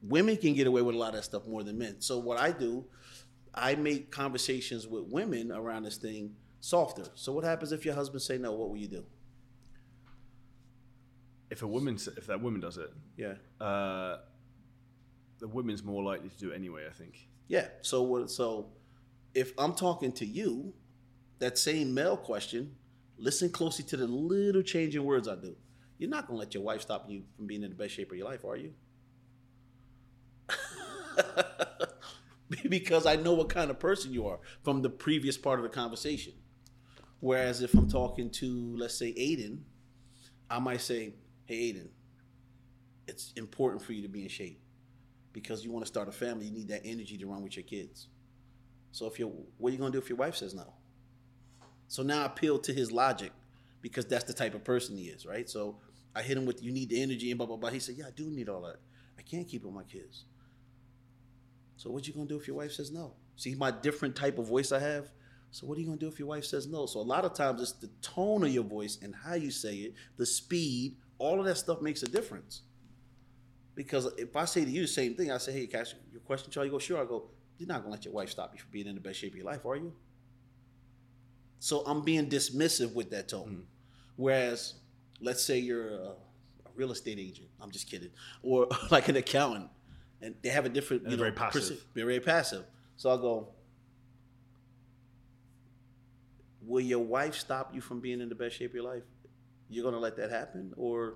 [0.01, 1.97] women can get away with a lot of that stuff more than men.
[1.99, 2.85] So what I do,
[3.53, 7.05] I make conversations with women around this thing softer.
[7.15, 8.53] So what happens if your husband say no?
[8.53, 9.05] What will you do?
[11.49, 14.17] If a woman, if that woman does it, Yeah, uh,
[15.39, 16.85] the woman's more likely to do it anyway.
[16.89, 17.27] I think.
[17.47, 17.67] yeah.
[17.81, 18.31] So what?
[18.31, 18.71] So
[19.33, 20.73] if I'm talking to you,
[21.39, 22.75] that same male question,
[23.17, 25.55] listen closely to the little change in words I do.
[25.97, 28.17] You're not gonna let your wife stop you from being in the best shape of
[28.17, 28.73] your life, are you?
[32.69, 35.69] because I know what kind of person you are from the previous part of the
[35.69, 36.33] conversation.
[37.19, 39.59] Whereas if I'm talking to, let's say, Aiden,
[40.49, 41.13] I might say,
[41.45, 41.89] Hey, Aiden,
[43.07, 44.59] it's important for you to be in shape
[45.31, 46.45] because you want to start a family.
[46.45, 48.07] You need that energy to run with your kids.
[48.91, 50.73] So if you're, what are you going to do if your wife says no?
[51.87, 53.31] So now I appeal to his logic
[53.81, 55.47] because that's the type of person he is, right?
[55.47, 55.77] So
[56.15, 57.69] I hit him with, you need the energy and blah, blah, blah.
[57.69, 58.77] He said, yeah, I do need all that.
[59.19, 60.23] I can't keep with my kids.
[61.77, 63.13] So what are you gonna do if your wife says no?
[63.35, 65.11] See my different type of voice I have.
[65.51, 66.85] So what are you gonna do if your wife says no?
[66.85, 69.75] So a lot of times it's the tone of your voice and how you say
[69.75, 72.61] it, the speed, all of that stuff makes a difference.
[73.75, 76.49] Because if I say to you the same thing, I say, "Hey, Cash, your question,
[76.51, 78.71] Charlie." You go, "Sure." I go, "You're not gonna let your wife stop you from
[78.71, 79.93] being in the best shape of your life, are you?"
[81.59, 83.47] So I'm being dismissive with that tone.
[83.47, 83.61] Mm-hmm.
[84.15, 84.75] Whereas,
[85.19, 86.15] let's say you're a, a
[86.75, 87.49] real estate agent.
[87.59, 89.69] I'm just kidding, or like an accountant,
[90.21, 91.83] and they have a different, And you know, very passive.
[91.93, 92.65] They're very passive.
[92.95, 93.49] So I'll go.
[96.61, 99.03] Will your wife stop you from being in the best shape of your life?
[99.69, 101.15] You're gonna let that happen, or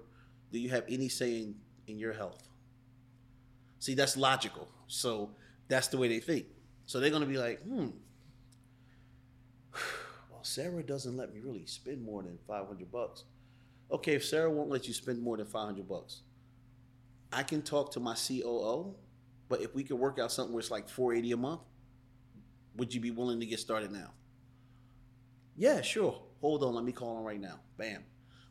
[0.52, 1.56] do you have any say in,
[1.88, 2.48] in your health?
[3.80, 4.68] See, that's logical.
[4.88, 5.32] So
[5.68, 6.46] that's the way they think.
[6.86, 7.90] So they're gonna be like, hmm.
[10.32, 13.26] Well, Sarah doesn't let me really spend more than five hundred bucks.
[13.92, 16.22] Okay, if Sarah won't let you spend more than five hundred bucks,
[17.32, 18.96] I can talk to my COO.
[19.48, 21.62] But if we could work out something where it's like four eighty a month,
[22.76, 24.14] would you be willing to get started now?
[25.58, 26.22] Yeah, sure.
[26.42, 27.60] Hold on, let me call him right now.
[27.78, 28.04] Bam.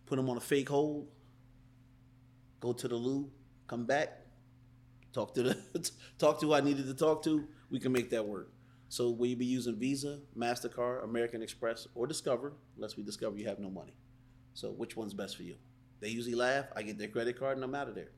[0.09, 1.07] Put him on a fake hold.
[2.61, 3.31] Go to the loo,
[3.67, 4.21] come back,
[5.13, 7.47] talk to the talk to who I needed to talk to.
[7.71, 8.51] We can make that work.
[8.89, 13.47] So will you be using Visa, MasterCard, American Express, or Discover, unless we discover you
[13.47, 13.93] have no money.
[14.55, 15.57] So which one's best for you?
[16.01, 18.13] They usually laugh, I get their credit card and I'm out of there.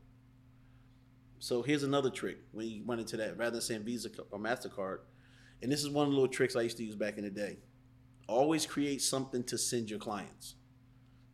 [1.40, 4.98] So here's another trick when you run into that, rather than saying Visa or MasterCard,
[5.61, 7.31] and this is one of the little tricks I used to use back in the
[7.31, 7.59] day.
[8.29, 10.55] Always create something to send your clients.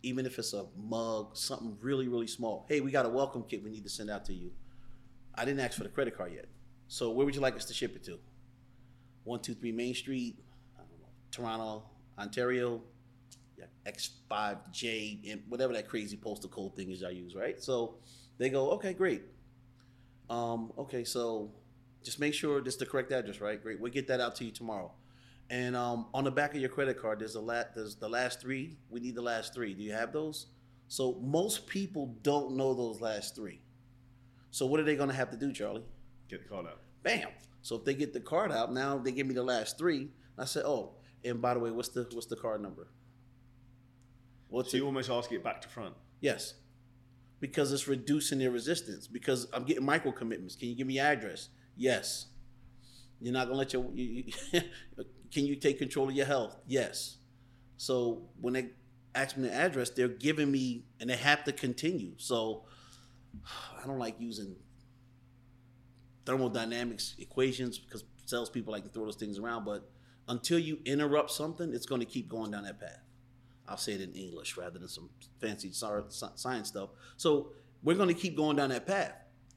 [0.02, 2.66] Even if it's a mug, something really, really small.
[2.68, 4.52] Hey, we got a welcome kit we need to send out to you.
[5.34, 6.46] I didn't ask for the credit card yet.
[6.88, 8.18] So where would you like us to ship it to?
[9.24, 10.38] 123 Main Street,
[10.78, 11.82] know, Toronto,
[12.18, 12.80] Ontario,
[13.58, 17.60] yeah, X5J, and whatever that crazy postal code thing is I use, right?
[17.62, 17.96] So
[18.38, 19.22] they go, okay, great.
[20.30, 21.50] Um, okay, so
[22.02, 23.60] just make sure this is the correct address, right?
[23.60, 23.80] Great.
[23.80, 24.92] We'll get that out to you tomorrow.
[25.50, 28.40] And um, on the back of your credit card, there's a la- there's the last
[28.40, 28.76] three.
[28.90, 29.74] We need the last three.
[29.74, 30.46] Do you have those?
[30.88, 33.60] So most people don't know those last three.
[34.50, 35.84] So what are they going to have to do, Charlie?
[36.28, 36.80] Get the card out.
[37.02, 37.28] Bam.
[37.62, 40.08] So if they get the card out, now they give me the last three.
[40.38, 42.88] I said, oh, and by the way, what's the what's the card number?
[44.48, 44.80] What's So it?
[44.80, 45.94] you almost ask it back to front.
[46.20, 46.54] Yes.
[47.40, 49.06] Because it's reducing their resistance.
[49.06, 50.56] Because I'm getting micro commitments.
[50.56, 51.48] Can you give me your address?
[51.76, 52.26] Yes.
[53.20, 53.84] You're not gonna let your.
[53.92, 54.60] You, you,
[55.32, 56.56] can you take control of your health?
[56.66, 57.18] Yes.
[57.76, 58.70] So when they
[59.14, 62.12] ask me the address, they're giving me, and they have to continue.
[62.16, 62.64] So
[63.82, 64.56] I don't like using
[66.24, 69.64] thermodynamics equations because salespeople like to throw those things around.
[69.64, 69.88] But
[70.28, 73.00] until you interrupt something, it's going to keep going down that path.
[73.68, 75.10] I'll say it in English rather than some
[75.40, 76.90] fancy sci- sci- science stuff.
[77.16, 79.12] So we're going to keep going down that path.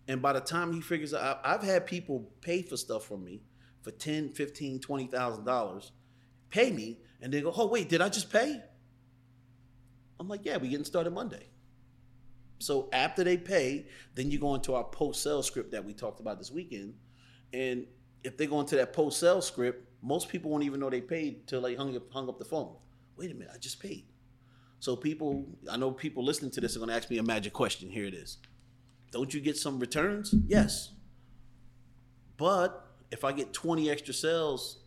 [0.08, 3.42] And by the time he figures out, I've had people pay for stuff from me
[3.82, 5.92] for 10, 15, 20,000 dollars,
[6.50, 8.62] pay me, and they go, "Oh wait, did I just pay?"
[10.20, 11.48] I'm like, "Yeah, we getting started Monday."
[12.60, 16.20] So after they pay, then you go into our post sale script that we talked
[16.20, 16.94] about this weekend,
[17.54, 17.88] and
[18.24, 21.48] if they go into that post sale script, most people won't even know they paid
[21.48, 22.76] till they hung up, hung up the phone.
[23.16, 24.06] Wait a minute, I just paid.
[24.80, 27.52] So people, I know people listening to this are going to ask me a magic
[27.52, 27.90] question.
[27.90, 28.38] Here it is.
[29.12, 30.34] Don't you get some returns?
[30.48, 30.94] Yes.
[32.38, 34.80] But if I get 20 extra sales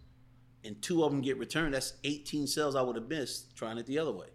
[0.64, 3.86] and two of them get returned, that's 18 sales I would have missed trying it
[3.86, 4.28] the other way.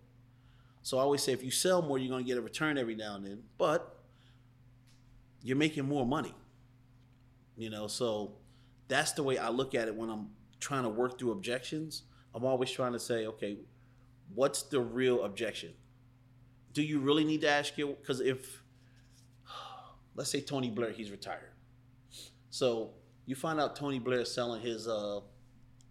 [0.81, 2.95] So I always say if you sell more, you're going to get a return every
[2.95, 3.97] now and then, but
[5.41, 6.33] you're making more money.
[7.55, 8.33] You know, so
[8.87, 12.03] that's the way I look at it when I'm trying to work through objections.
[12.33, 13.57] I'm always trying to say, okay,
[14.33, 15.73] what's the real objection?
[16.73, 17.97] Do you really need to ask you?
[17.99, 18.61] Because if,
[20.15, 21.51] let's say Tony Blair, he's retired.
[22.49, 22.91] So
[23.27, 25.19] you find out Tony Blair selling his uh,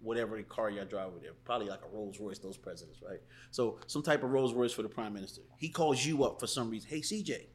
[0.01, 3.21] whatever car y'all drive with there, probably like a Rolls Royce, those presidents, right?
[3.51, 5.43] So some type of Rolls Royce for the prime minister.
[5.59, 6.89] He calls you up for some reason.
[6.91, 7.47] Hey, CJ,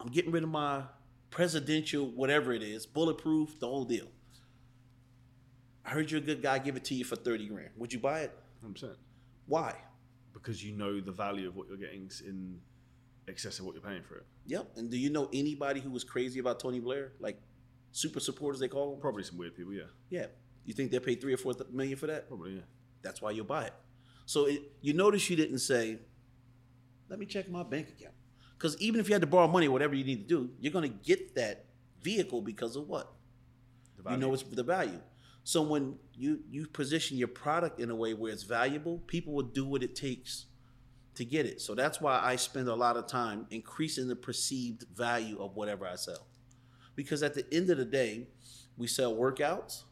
[0.00, 0.84] I'm getting rid of my
[1.30, 4.06] presidential, whatever it is, bulletproof, the whole deal.
[5.84, 6.58] I heard you're a good guy.
[6.60, 7.70] Give it to you for thirty grand.
[7.76, 8.32] Would you buy it?
[8.64, 8.96] 100%.
[9.46, 9.74] Why?
[10.32, 12.58] Because you know the value of what you're getting in
[13.28, 14.26] excess of what you're paying for it.
[14.46, 14.72] Yep.
[14.76, 17.12] And do you know anybody who was crazy about Tony Blair?
[17.20, 17.40] Like
[17.96, 19.00] super supporters, they call them.
[19.00, 19.84] Probably some weird people, yeah.
[20.10, 20.26] Yeah.
[20.64, 22.28] You think they paid three or four th- million for that?
[22.28, 22.60] Probably, yeah.
[23.02, 23.72] That's why you'll buy it.
[24.26, 25.98] So it, you notice you didn't say,
[27.08, 28.14] "Let me check my bank account,"
[28.58, 30.90] because even if you had to borrow money, whatever you need to do, you're going
[30.90, 31.66] to get that
[32.02, 33.12] vehicle because of what
[33.96, 35.00] The you know it's the value.
[35.44, 39.50] So when you you position your product in a way where it's valuable, people will
[39.60, 40.46] do what it takes
[41.14, 41.60] to get it.
[41.60, 45.86] So that's why I spend a lot of time increasing the perceived value of whatever
[45.86, 46.26] I sell.
[46.96, 48.26] Because at the end of the day,
[48.76, 49.84] we sell workouts,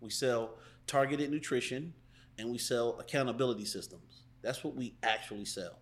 [0.00, 0.54] we sell
[0.86, 1.94] targeted nutrition,
[2.38, 4.22] and we sell accountability systems.
[4.42, 5.78] That's what we actually sell.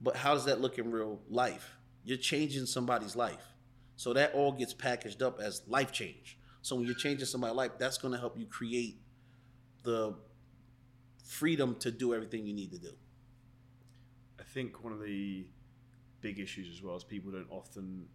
[0.00, 1.76] But how does that look in real life?
[2.04, 3.44] You're changing somebody's life.
[3.96, 6.38] So that all gets packaged up as life change.
[6.62, 8.98] So when you're changing somebody's life, that's going to help you create
[9.82, 10.14] the
[11.24, 12.92] freedom to do everything you need to do.
[14.38, 15.46] I think one of the
[16.20, 18.06] big issues as well is people don't often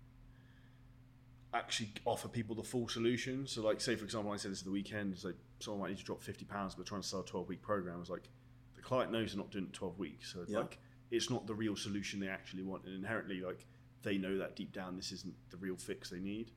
[1.56, 3.48] actually offer people the full solution.
[3.48, 5.89] So, like, say for example, I said this at the weekend, so like someone might
[5.89, 8.00] need to drop fifty pounds, but trying to sell a twelve week program.
[8.02, 8.30] It's like
[8.76, 10.60] the client knows they're not doing it twelve weeks, so it's Yeah.
[10.60, 10.78] like
[11.12, 13.65] it's not the real solution they actually want, and inherently, like
[14.04, 16.52] they know that deep down, this isn't the real fix they need.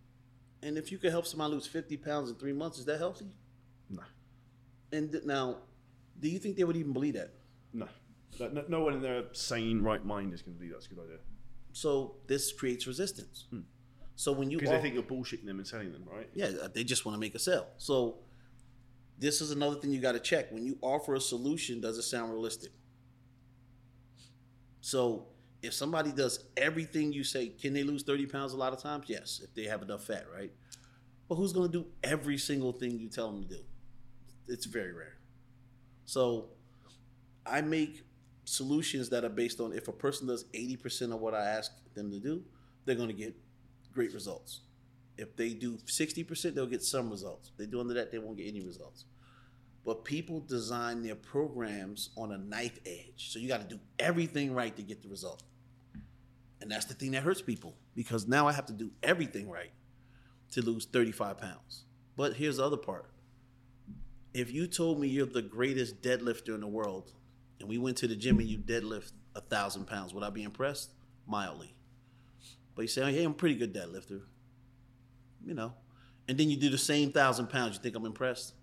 [0.63, 3.27] And if you could help somebody lose 50 pounds in three months, is that healthy?
[3.89, 4.03] No,
[4.93, 5.59] And th- now,
[6.19, 7.33] do you think they would even believe that?
[7.73, 7.89] no,
[8.41, 10.89] no, no- no one in their sane right mind is going to believe that's a
[10.91, 11.19] good idea
[11.73, 13.47] So this creates resistance.
[13.51, 13.61] Hmm.
[14.19, 16.29] So when you because they think you're bullshitting them and selling them, right?
[16.35, 17.69] Yeah, they just want to make a sale.
[17.77, 18.17] So
[19.17, 20.51] this is another thing you got to check.
[20.51, 22.73] When you offer a solution, does it sound realistic?
[24.81, 25.29] So
[25.63, 29.05] if somebody does everything you say, can they lose 30 pounds a lot of times?
[29.07, 30.51] Yes, if they have enough fat, right?
[31.29, 33.61] But who's going to do every single thing you tell them to do?
[34.49, 35.19] It's very rare.
[36.07, 36.47] So
[37.47, 38.03] I make
[38.45, 42.11] solutions that are based on if a person does 80% of what I ask them
[42.11, 42.43] to do,
[42.85, 43.37] they're going to get
[43.92, 44.61] great results.
[45.16, 47.51] If they do 60%, they'll get some results.
[47.51, 49.05] If they do under that, they won't get any results.
[49.85, 53.31] But people design their programs on a knife edge.
[53.33, 55.42] So you got to do everything right to get the result.
[56.61, 59.70] And that's the thing that hurts people because now I have to do everything right
[60.53, 61.85] to lose 35 pounds.
[62.16, 63.07] But here's the other part.
[64.35, 67.12] If you told me you're the greatest deadlifter in the world
[67.61, 70.42] and we went to the gym and you deadlift a thousand pounds, would I be
[70.42, 70.90] impressed?
[71.27, 71.74] Mildly.
[72.79, 74.21] But you say, oh, hey, I'm a pretty good deadlifter.
[75.45, 75.75] You know.
[76.29, 78.55] And then you do the same thousand pounds, you think I'm impressed?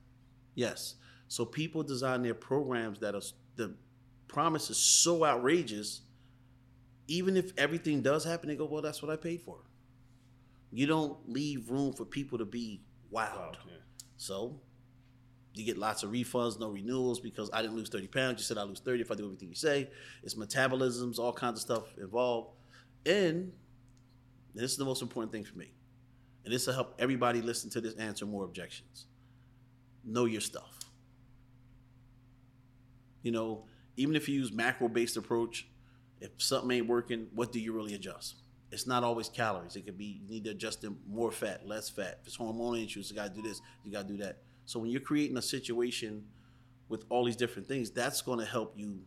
[0.54, 0.96] Yes.
[1.28, 3.22] So people design their programs that are
[3.58, 3.76] the
[4.30, 6.00] promise is so outrageous.
[7.10, 9.58] Even if everything does happen, they go, well, that's what I paid for.
[10.72, 12.80] You don't leave room for people to be
[13.12, 13.36] wowed.
[13.36, 13.74] Wow, yeah.
[14.16, 14.62] So
[15.56, 18.40] you get lots of refunds, no renewals because I didn't lose 30 pounds.
[18.40, 19.90] You said I lose 30 if I do everything you say.
[20.24, 22.52] It's metabolisms, all kinds of stuff involved.
[23.06, 23.52] And
[24.62, 25.74] this is the most important thing for me.
[26.44, 29.06] And this will help everybody listen to this answer more objections.
[30.04, 30.80] Know your stuff.
[33.24, 33.66] You know,
[33.98, 35.68] even if you use macro based approach,
[36.22, 38.36] if something ain't working, what do you really adjust?
[38.72, 39.76] It's not always calories.
[39.76, 42.20] It could be you need to adjust them more fat, less fat.
[42.22, 44.38] If it's hormonal issues, you gotta do this, you gotta do that.
[44.66, 46.24] So when you're creating a situation
[46.88, 49.00] with all these different things, that's gonna help you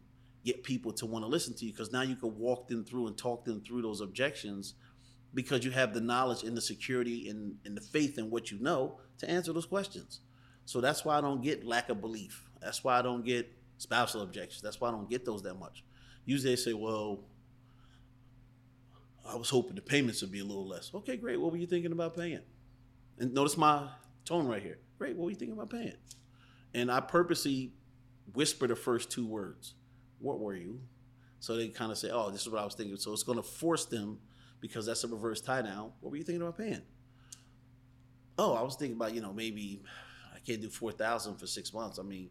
[0.44, 3.06] get people to want to listen to you because now you can walk them through
[3.06, 4.74] and talk them through those objections
[5.34, 8.58] because you have the knowledge and the security and, and the faith in what you
[8.58, 10.20] know to answer those questions.
[10.64, 12.48] So that's why I don't get lack of belief.
[12.60, 14.62] That's why I don't get spousal objections.
[14.62, 15.84] That's why I don't get those that much.
[16.24, 17.20] Usually they say, well,
[19.26, 20.90] I was hoping the payments would be a little less.
[20.94, 21.40] Okay, great.
[21.40, 22.40] What were you thinking about paying?
[23.18, 23.88] And notice my
[24.24, 24.78] tone right here.
[24.98, 25.16] Great.
[25.16, 25.96] What were you thinking about paying?
[26.74, 27.72] And I purposely
[28.34, 29.74] whisper the first two words.
[30.18, 30.80] What were you?
[31.40, 33.38] So they kind of say, "Oh, this is what I was thinking." So it's going
[33.38, 34.18] to force them
[34.60, 35.92] because that's a reverse tie down.
[36.00, 36.82] What were you thinking about paying?
[38.38, 39.82] Oh, I was thinking about you know maybe
[40.34, 41.98] I can't do four thousand for six months.
[41.98, 42.30] I mean,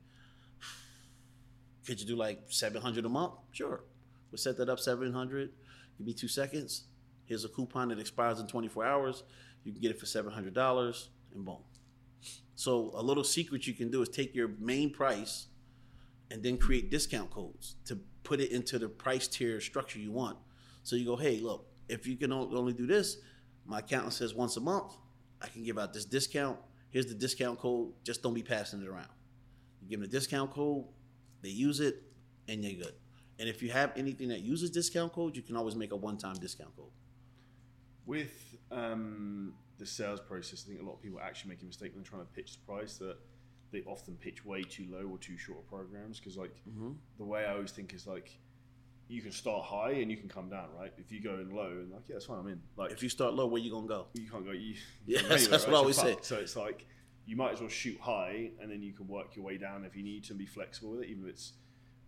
[1.85, 3.33] could you do like seven hundred a month?
[3.51, 3.83] Sure,
[4.31, 5.51] we'll set that up seven hundred.
[5.97, 6.85] Give me two seconds.
[7.25, 9.23] Here's a coupon that expires in twenty four hours.
[9.63, 11.57] You can get it for seven hundred dollars, and boom.
[12.55, 15.47] So a little secret you can do is take your main price
[16.31, 20.37] and then create discount codes to put it into the price tier structure you want.
[20.83, 23.17] So you go, hey, look, if you can only do this,
[23.65, 24.93] my accountant says once a month,
[25.41, 26.57] I can give out this discount.
[26.89, 27.91] Here's the discount code.
[28.03, 29.09] Just don't be passing it around.
[29.81, 30.85] You give them the discount code,
[31.41, 32.01] they use it,
[32.47, 32.93] and you're good.
[33.39, 36.35] And if you have anything that uses discount code, you can always make a one-time
[36.35, 36.89] discount code.
[38.05, 41.91] With um, the sales process, I think a lot of people actually make a mistake
[41.93, 43.17] when trying to pitch the price that
[43.71, 46.19] they often pitch way too low or too short of programs.
[46.19, 46.91] Because like Mm-hmm.
[47.17, 48.39] the way I always think is like
[49.09, 50.91] you can start high and you can come down, right?
[50.97, 52.61] If you go in low and like yeah, that's fine, I'm in.
[52.75, 54.07] Like If you start low, where you gonna go?
[54.13, 54.51] you can't go.
[54.51, 56.17] You, Yeah, that's- that's what I always say.
[56.21, 56.85] So it's like
[57.25, 59.95] you might as well shoot high, and then you can work your way down if
[59.95, 61.53] you need to, and be flexible with it, even if it's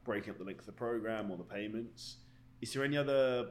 [0.05, 2.17] breaking up the length of the program or the payments.
[2.62, 3.49] Is there any other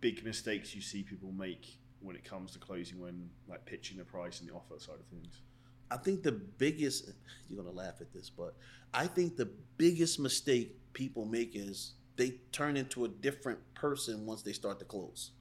[0.00, 4.04] big mistakes you see people make when it comes to closing, when like pitching the
[4.04, 5.42] price and the offer side of things?
[5.90, 7.10] I think the biggest
[7.48, 8.56] you're gonna laugh at this, but
[8.92, 14.42] I think the biggest mistake people make is they turn into a different person once
[14.42, 15.32] they start to close.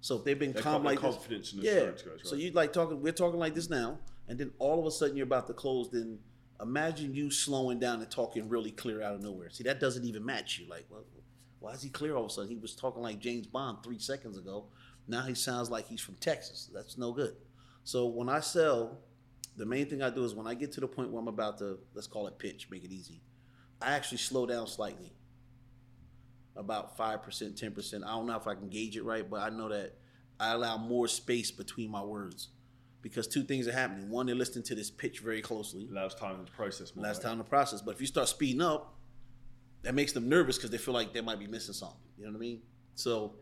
[0.00, 1.72] So if they've been calm like their this, confidence and yeah.
[1.72, 4.86] assurance goes, So you like talking, we're talking like this now, and then all of
[4.86, 5.90] a sudden you're about to close.
[5.90, 6.18] Then
[6.60, 9.50] imagine you slowing down and talking really clear out of nowhere.
[9.50, 10.68] See, that doesn't even match you.
[10.68, 11.04] Like, well,
[11.60, 12.50] why is he clear all of a sudden?
[12.50, 14.66] He was talking like James Bond three seconds ago.
[15.08, 16.70] Now he sounds like he's from Texas.
[16.72, 17.36] That's no good.
[17.84, 18.98] So when I sell,
[19.56, 21.58] the main thing I do is when I get to the point where I'm about
[21.58, 23.22] to let's call it pitch, make it easy.
[23.80, 25.12] I actually slow down slightly,
[26.56, 28.04] about five percent, ten percent.
[28.04, 29.94] I don't know if I can gauge it right, but I know that
[30.38, 32.48] I allow more space between my words
[33.02, 34.08] because two things are happening.
[34.08, 35.86] One, they're listening to this pitch very closely.
[35.90, 37.04] Last time to process more.
[37.04, 37.30] Last right?
[37.30, 38.94] time the process, but if you start speeding up,
[39.82, 41.98] that makes them nervous because they feel like they might be missing something.
[42.16, 42.62] You know what I mean?
[42.94, 43.34] So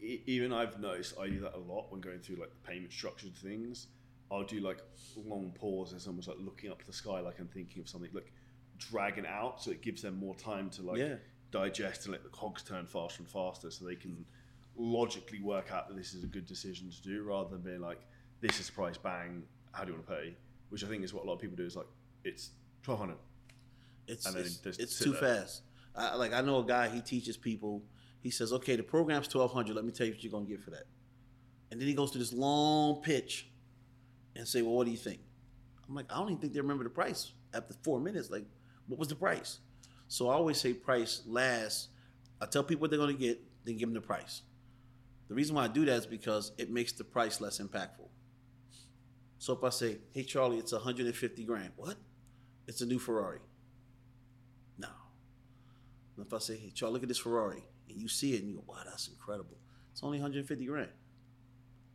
[0.00, 3.36] even I've noticed I do that a lot when going through like the payment structured
[3.36, 3.88] things.
[4.30, 4.78] I'll do like
[5.16, 8.32] long pauses, almost like looking up to the sky, like I'm thinking of something, like
[8.78, 11.16] dragging out, so it gives them more time to like Yeah.
[11.50, 14.24] Digest and let the cogs turn faster and faster, so they can
[14.76, 18.00] logically work out that this is a good decision to do, rather than being like,
[18.40, 19.44] "This is the price, bang.
[19.72, 20.36] How do you want to pay?"
[20.68, 21.64] Which I think is what a lot of people do.
[21.64, 21.88] Is like,
[22.24, 22.50] it's
[22.82, 23.18] twelve hundred.
[24.06, 25.20] It's And then it's, it's too there.
[25.20, 25.62] fast.
[25.94, 26.88] I, like I know a guy.
[26.88, 27.84] He teaches people.
[28.20, 29.76] He says, "Okay, the program's twelve hundred.
[29.76, 30.84] Let me tell you what you're gonna get for that."
[31.70, 33.50] And then he goes to this long pitch,
[34.36, 35.20] and say, "Well, what do you think?"
[35.88, 38.30] I'm like, I don't even think they remember the price after four minutes.
[38.30, 38.44] Like,
[38.86, 39.58] what was the price?
[40.10, 41.88] So I always say price last.
[42.40, 44.42] I tell people what they're gonna get, then give them the price.
[45.28, 48.08] The reason why I do that is because it makes the price less impactful.
[49.38, 51.96] So if I say, "Hey Charlie, it's 150 grand," what?
[52.66, 53.38] It's a new Ferrari.
[54.76, 54.88] No.
[56.16, 58.50] And if I say, "Hey Charlie, look at this Ferrari," and you see it and
[58.50, 59.58] you go, "Wow, that's incredible,"
[59.92, 60.90] it's only 150 grand.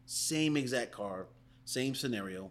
[0.06, 1.28] Same exact car,
[1.66, 2.50] same scenario,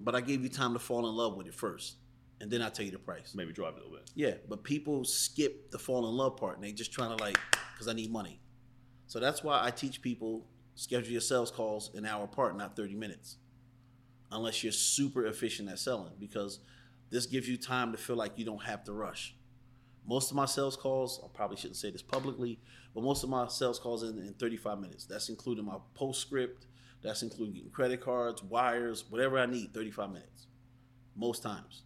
[0.00, 1.98] but I gave you time to fall in love with it first,
[2.40, 3.32] and then I tell you the price.
[3.34, 4.10] Maybe drive a little bit.
[4.14, 7.38] Yeah, but people skip the fall in love part and they just trying to like,
[7.72, 8.40] because I need money.
[9.06, 12.94] So that's why I teach people schedule your sales calls an hour apart, not 30
[12.94, 13.36] minutes.
[14.30, 16.60] Unless you're super efficient at selling, because
[17.10, 19.34] this gives you time to feel like you don't have to rush.
[20.06, 22.60] Most of my sales calls, I probably shouldn't say this publicly,
[22.94, 25.04] but most of my sales calls in, in 35 minutes.
[25.06, 26.66] That's including my postscript,
[27.02, 30.46] that's including getting credit cards, wires, whatever I need, 35 minutes.
[31.14, 31.82] Most times.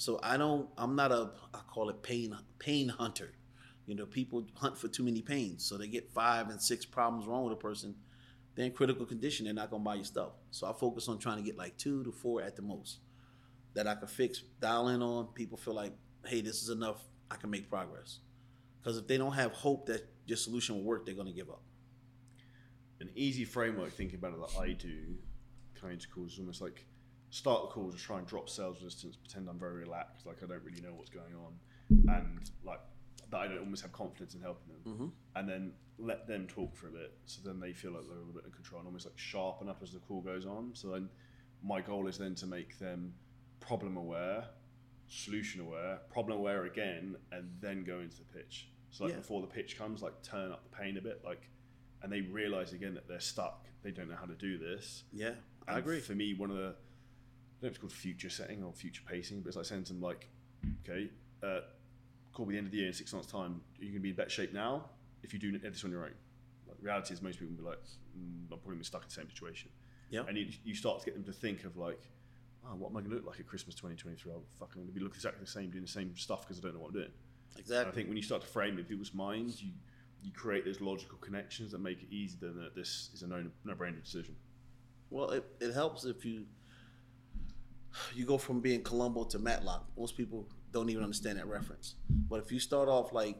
[0.00, 0.66] So I don't.
[0.78, 1.32] I'm not a.
[1.52, 3.34] I call it pain pain hunter.
[3.84, 7.26] You know, people hunt for too many pains, so they get five and six problems
[7.26, 7.94] wrong with a person.
[8.54, 9.44] They're in critical condition.
[9.44, 10.30] They're not gonna buy your stuff.
[10.52, 13.00] So I focus on trying to get like two to four at the most
[13.74, 15.26] that I can fix, dial in on.
[15.34, 15.92] People feel like,
[16.24, 17.02] hey, this is enough.
[17.30, 18.20] I can make progress.
[18.82, 21.62] Because if they don't have hope that your solution will work, they're gonna give up.
[23.00, 25.18] an easy framework thinking about it that I do
[25.78, 26.86] kind of calls almost like
[27.30, 30.46] start the call, just try and drop sales resistance, pretend I'm very relaxed, like I
[30.46, 32.80] don't really know what's going on, and like
[33.30, 35.12] that I don't almost have confidence in helping them, Mhm.
[35.36, 38.18] and then let them talk for a bit, so then they feel like they're a
[38.18, 40.74] little bit in control, and almost like sharpen up as the call goes on.
[40.74, 41.08] So then
[41.62, 43.14] my goal is then to make them
[43.60, 44.48] problem aware,
[45.06, 48.72] solution aware, problem aware again, and then go into the pitch.
[48.90, 49.18] So like Yeah.
[49.18, 51.48] before the pitch comes, like turn up the pain a bit, like,
[52.02, 53.68] and they realize again that they're stuck.
[53.82, 55.04] They don't know how to do this.
[55.12, 55.36] Yeah,
[55.68, 56.00] I agree.
[56.00, 56.76] For me, one of the
[57.62, 60.02] know if it's called future setting or future pacing, but it's like saying to them
[60.02, 60.28] like,
[60.82, 61.10] okay,
[61.42, 61.60] uh,
[62.32, 63.60] call me the end of the year in six months' time.
[63.78, 64.86] Are you going to be in better shape now
[65.22, 66.14] if you do this on your own?
[66.66, 67.82] Like, the reality is most people will be like,
[68.16, 69.70] mm, I'm probably gonna be stuck in the same situation.
[70.10, 70.22] Yeah.
[70.28, 72.00] And you, you start to get them to think of like,
[72.66, 74.32] oh, what am I going to look like at Christmas 2023?
[74.32, 76.62] I'm fucking going to be looking exactly the same, doing the same stuff because I
[76.62, 77.12] don't know what I'm doing.
[77.56, 79.70] And I think when you start to frame it in people's minds, you
[80.22, 83.44] you create those logical connections that make it easy then that this is a no
[83.64, 84.36] no brainer decision.
[85.10, 86.44] Well, it, it helps if you
[88.14, 89.86] you go from being Columbo to Matlock.
[89.98, 91.96] Most people don't even understand that reference.
[92.08, 93.36] But if you start off like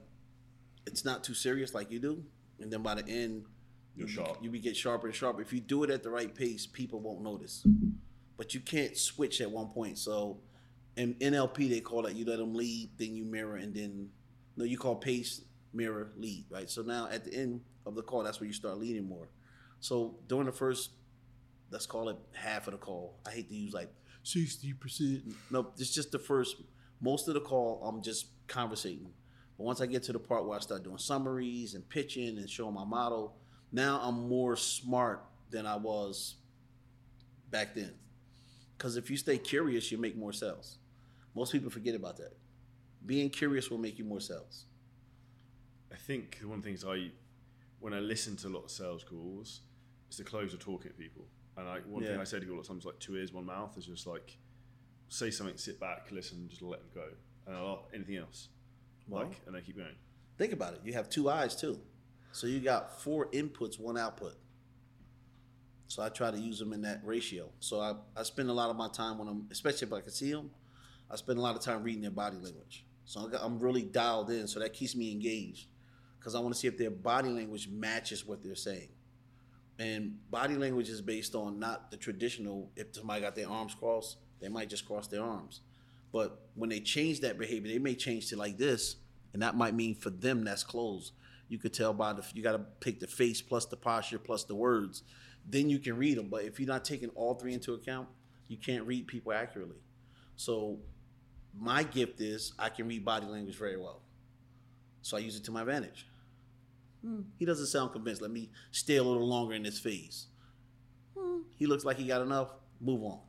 [0.86, 2.24] it's not too serious like you do,
[2.61, 3.44] and then by the end
[3.94, 4.38] You're you, sharp.
[4.42, 5.40] you be get sharper and sharper.
[5.40, 7.66] If you do it at the right pace, people won't notice.
[8.36, 9.98] But you can't switch at one point.
[9.98, 10.38] So
[10.96, 14.09] in NLP they call it you let them lead, then you mirror, and then
[14.57, 15.42] no, you call pace,
[15.72, 16.68] mirror, lead, right?
[16.68, 19.28] So now at the end of the call, that's where you start leading more.
[19.80, 20.90] So during the first
[21.70, 23.14] let's call it half of the call.
[23.26, 23.92] I hate to use like
[24.22, 25.22] sixty percent.
[25.50, 26.56] No, it's just the first.
[27.00, 29.12] Most of the call, I'm just conversating.
[29.56, 32.48] But once I get to the part where I start doing summaries and pitching and
[32.48, 33.36] showing my model,
[33.72, 36.36] now I'm more smart than I was
[37.50, 37.92] back then.
[38.76, 40.78] Because if you stay curious, you make more sales.
[41.34, 42.36] Most people forget about that.
[43.04, 44.64] Being curious will make you more sales.
[45.92, 47.10] I think one of the things I,
[47.78, 49.60] when I listen to a lot of sales calls,
[50.10, 51.26] is the closer talking to people.
[51.61, 53.32] And I, one thing I say to people a lot of times, like two ears,
[53.32, 54.36] one mouth, is just like,
[55.08, 57.08] say something, sit back, listen, just let them go.
[57.46, 58.48] And I'll, anything else,
[59.08, 59.94] Well- like, and they keep going.
[60.38, 60.80] Think about it.
[60.84, 61.78] You have two eyes too.
[62.32, 64.36] So you got four inputs, one output.
[65.88, 67.50] So I try to use them in that ratio.
[67.58, 70.12] So I, I spend a lot of my time when I'm, especially if I can
[70.12, 70.50] see them,
[71.11, 72.86] I spend a lot of time reading their body language.
[73.04, 74.46] So I'm really dialed in.
[74.46, 75.66] So that keeps me engaged
[76.18, 78.88] because I want to see if their body language matches what they're saying.
[79.81, 84.18] And body language is based on not the traditional, if somebody got their arms crossed,
[84.39, 85.62] they might just cross their arms.
[86.12, 88.97] But when they change that behavior, they may change to like this,
[89.33, 91.12] and that might mean for them that's closed.
[91.49, 94.45] You could tell by the you got to pick the face plus the posture plus
[94.45, 95.03] the words,
[95.49, 96.28] then you can read them.
[96.28, 98.07] But if you're not taking all three into account,
[98.49, 99.78] you can't read people accurately.
[100.37, 100.78] So
[101.59, 104.03] my gift is I can read body language very well,
[105.01, 106.07] so I use it to my advantage.
[107.38, 108.20] He doesn't sound convinced.
[108.20, 110.26] Let me stay a little longer in this phase.
[111.16, 112.51] Hmm, He looks like he got enough.
[112.80, 113.20] Move on.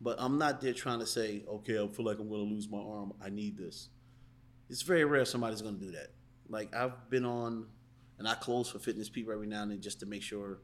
[0.00, 2.68] But I'm not there trying to say, okay, I feel like I'm going to lose
[2.70, 3.12] my arm.
[3.22, 3.88] I need this.
[4.70, 6.12] It's very rare somebody's going to do that.
[6.48, 7.66] Like I've been on,
[8.18, 10.58] and I close for fitness people every now and then just to make sure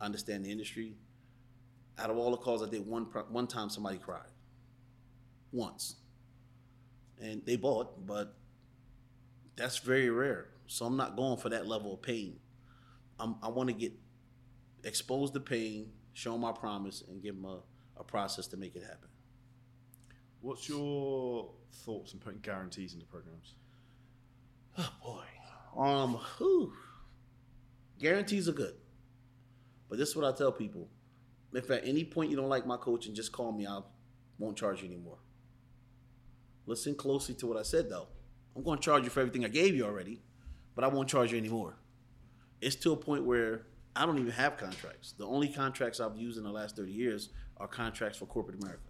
[0.00, 0.96] I understand the industry.
[1.98, 4.28] Out of all the calls I did, one one time somebody cried.
[5.52, 5.96] Once.
[7.20, 8.34] And they bought, but
[9.56, 10.48] that's very rare.
[10.70, 12.38] So I'm not going for that level of pain.
[13.18, 13.92] I'm, I want to get
[14.84, 17.58] exposed to pain, show my promise, and give them a,
[17.98, 19.08] a process to make it happen.
[20.40, 21.50] What's your
[21.84, 23.56] thoughts on putting guarantees into programs?
[24.78, 25.82] Oh boy.
[25.82, 26.72] Um, whew.
[27.98, 28.74] guarantees are good,
[29.88, 30.88] but this is what I tell people:
[31.52, 33.66] if at any point you don't like my coaching, just call me.
[33.66, 33.80] I
[34.38, 35.18] won't charge you anymore.
[36.64, 38.06] Listen closely to what I said, though.
[38.54, 40.22] I'm going to charge you for everything I gave you already,
[40.74, 41.76] but I won't charge you anymore.
[42.60, 43.62] It's to a point where
[43.96, 45.12] I don't even have contracts.
[45.12, 48.82] The only contracts I've used in the last 30 years are contracts for corporate America.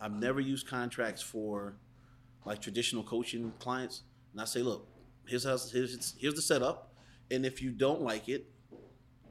[0.00, 1.76] I've never used contracts for
[2.44, 4.02] like traditional coaching clients.
[4.32, 4.88] And I say, look,
[5.26, 6.94] here's how, here's here's the setup,
[7.30, 8.46] and if you don't like it,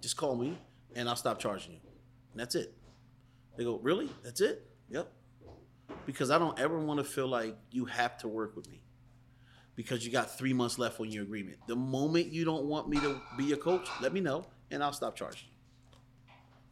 [0.02, 0.58] just call me
[0.96, 1.80] and I'll stop charging you.
[2.32, 2.74] And that's it.
[3.58, 4.10] They go, really?
[4.24, 4.66] That's it?
[4.90, 5.12] Yep.
[6.06, 8.82] Because I don't ever want to feel like you have to work with me
[9.80, 11.58] because you got three months left on your agreement.
[11.66, 14.92] The moment you don't want me to be your coach, let me know and I'll
[14.92, 15.48] stop charging.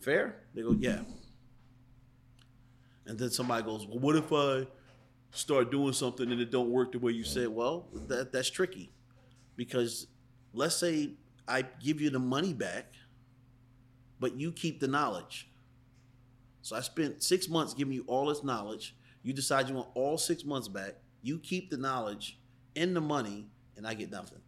[0.02, 0.36] Fair?
[0.54, 1.00] They go, yeah.
[3.06, 4.68] And then somebody goes, well, what if I
[5.32, 7.48] start doing something and it don't work the way you said?
[7.48, 8.92] Well, that, that's tricky
[9.56, 10.08] because
[10.52, 11.12] let's say
[11.48, 12.88] I give you the money back,
[14.20, 15.48] but you keep the knowledge.
[16.62, 18.98] So I spent six months giving you all this knowledge.
[19.24, 20.96] You decide you want all six months back.
[21.22, 22.38] You keep the knowledge
[22.78, 24.40] and the money, and I get nothing.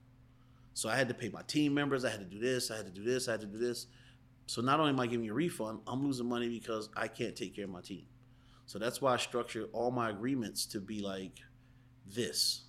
[0.73, 2.05] So I had to pay my team members.
[2.05, 2.71] I had to do this.
[2.71, 3.27] I had to do this.
[3.27, 3.87] I had to do this.
[4.45, 7.35] So not only am I giving you a refund, I'm losing money because I can't
[7.35, 8.05] take care of my team.
[8.65, 11.39] So that's why I structure all my agreements to be like
[12.05, 12.61] this.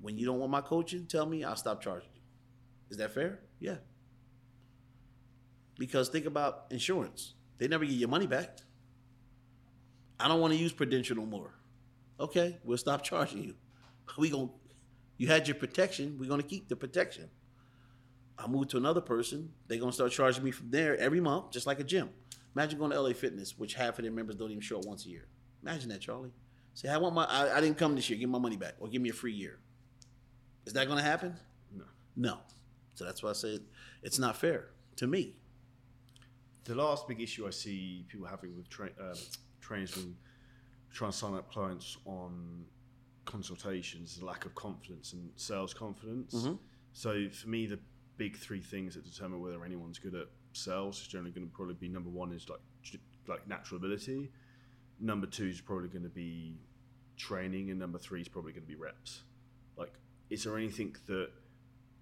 [0.00, 2.20] When you don't want my coaching, tell me, I'll stop charging you.
[2.90, 3.40] Is that fair?
[3.60, 3.76] Yeah.
[5.78, 7.34] Because think about insurance.
[7.58, 8.58] They never get your money back.
[10.20, 11.54] I don't want to use Prudential no more.
[12.20, 13.54] Okay, we'll stop charging you.
[14.18, 14.50] We going
[15.18, 17.30] you had your protection, we're gonna keep the protection.
[18.38, 21.66] I move to another person, they're gonna start charging me from there every month, just
[21.66, 22.10] like a gym.
[22.54, 25.06] Imagine going to LA Fitness, which half of their members don't even show up once
[25.06, 25.26] a year.
[25.62, 26.32] Imagine that, Charlie.
[26.74, 28.18] Say, I want my, I, I didn't come this year.
[28.18, 29.58] Give me my money back, or give me a free year.
[30.66, 31.34] Is that going to happen?
[31.74, 31.84] No.
[32.16, 32.38] No.
[32.94, 33.60] So that's why I said
[34.02, 35.34] it's not fair to me.
[36.64, 39.16] The last big issue I see people having with tra- uh,
[39.60, 40.14] trainers when
[40.92, 42.64] trying to sign up clients on
[43.32, 46.34] consultations is a lack of confidence and sales confidence.
[46.34, 46.58] Mhm.
[46.92, 47.80] So for me, the
[48.18, 51.74] big three things that determine whether anyone's good at sales is generally going to probably
[51.74, 52.60] be number one is like
[53.26, 54.30] like natural ability.
[55.00, 56.58] Number two is probably going to be
[57.16, 59.22] training, and number three is probably going to be reps.
[59.76, 59.94] Like,
[60.28, 61.30] is there anything that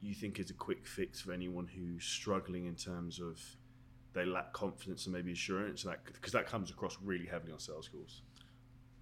[0.00, 3.38] you think is a quick fix for anyone who's struggling in terms of
[4.14, 7.60] they lack confidence and maybe assurance, and that because that comes across really heavily on
[7.60, 8.22] sales calls.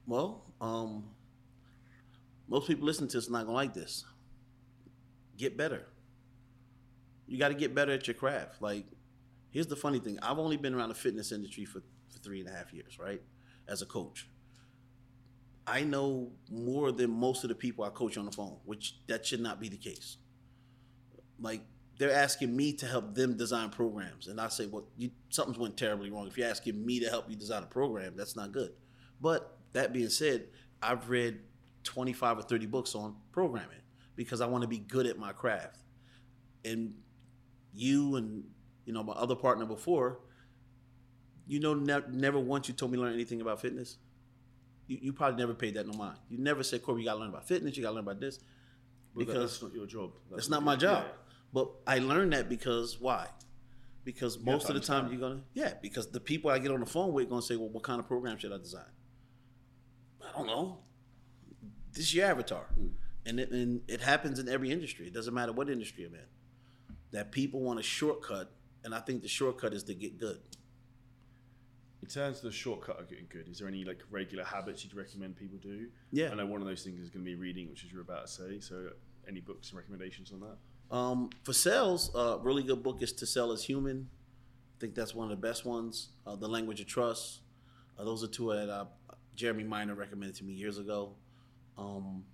[0.06, 1.04] Well, um,
[2.48, 4.04] most people listening to this not gonna like this.
[5.36, 5.86] Get better.
[7.26, 8.62] You got to get better at your craft.
[8.62, 8.86] Like,
[9.50, 12.48] here's the funny thing: I've only been around the fitness industry for, for three and
[12.48, 13.20] a half years, right?
[13.68, 14.28] As a coach,
[15.66, 19.26] I know more than most of the people I coach on the phone, which that
[19.26, 20.16] should not be the case.
[21.38, 21.60] Like,
[21.98, 25.76] they're asking me to help them design programs, and I say, "Well, you, something's went
[25.76, 26.26] terribly wrong.
[26.26, 28.72] If you're asking me to help you design a program, that's not good."
[29.20, 30.46] But that being said,
[30.80, 31.40] I've read
[31.88, 33.80] 25 or 30 books on programming
[34.14, 35.78] because I want to be good at my craft.
[36.66, 36.92] And
[37.72, 38.44] you and
[38.84, 40.20] you know my other partner before,
[41.46, 43.96] you know, ne- never once you told me to learn anything about fitness.
[44.86, 46.18] You, you probably never paid that no mind.
[46.28, 47.76] You never said, Korby, you got to learn about fitness.
[47.76, 48.38] You got to learn about this.
[49.16, 50.12] Because that's not your job.
[50.30, 51.04] that's not my job.
[51.06, 51.12] Yeah.
[51.54, 53.28] But I learned that because why?
[54.04, 55.20] Because most of the time understand.
[55.20, 57.70] you're gonna yeah, because the people I get on the phone with gonna say, Well,
[57.70, 58.84] what kind of program should I design?
[60.22, 60.80] I don't know.
[61.98, 62.64] This is your avatar.
[63.26, 65.08] And it and it happens in every industry.
[65.08, 66.20] It doesn't matter what industry I'm in.
[67.10, 68.52] That people want a shortcut,
[68.84, 70.38] and I think the shortcut is to get good.
[72.00, 74.94] In terms of the shortcut of getting good, is there any like regular habits you'd
[74.94, 75.88] recommend people do?
[76.12, 76.30] Yeah.
[76.30, 78.28] I know one of those things is going to be reading, which is you're about
[78.28, 78.60] to say.
[78.60, 78.90] So,
[79.26, 80.96] any books and recommendations on that?
[80.96, 84.08] Um, for sales, a uh, really good book is To Sell Is Human.
[84.76, 86.10] I think that's one of the best ones.
[86.24, 87.40] Uh, the Language of Trust.
[87.98, 88.84] Uh, those are two that uh,
[89.34, 91.16] Jeremy Miner recommended to me years ago.
[91.78, 92.24] Um,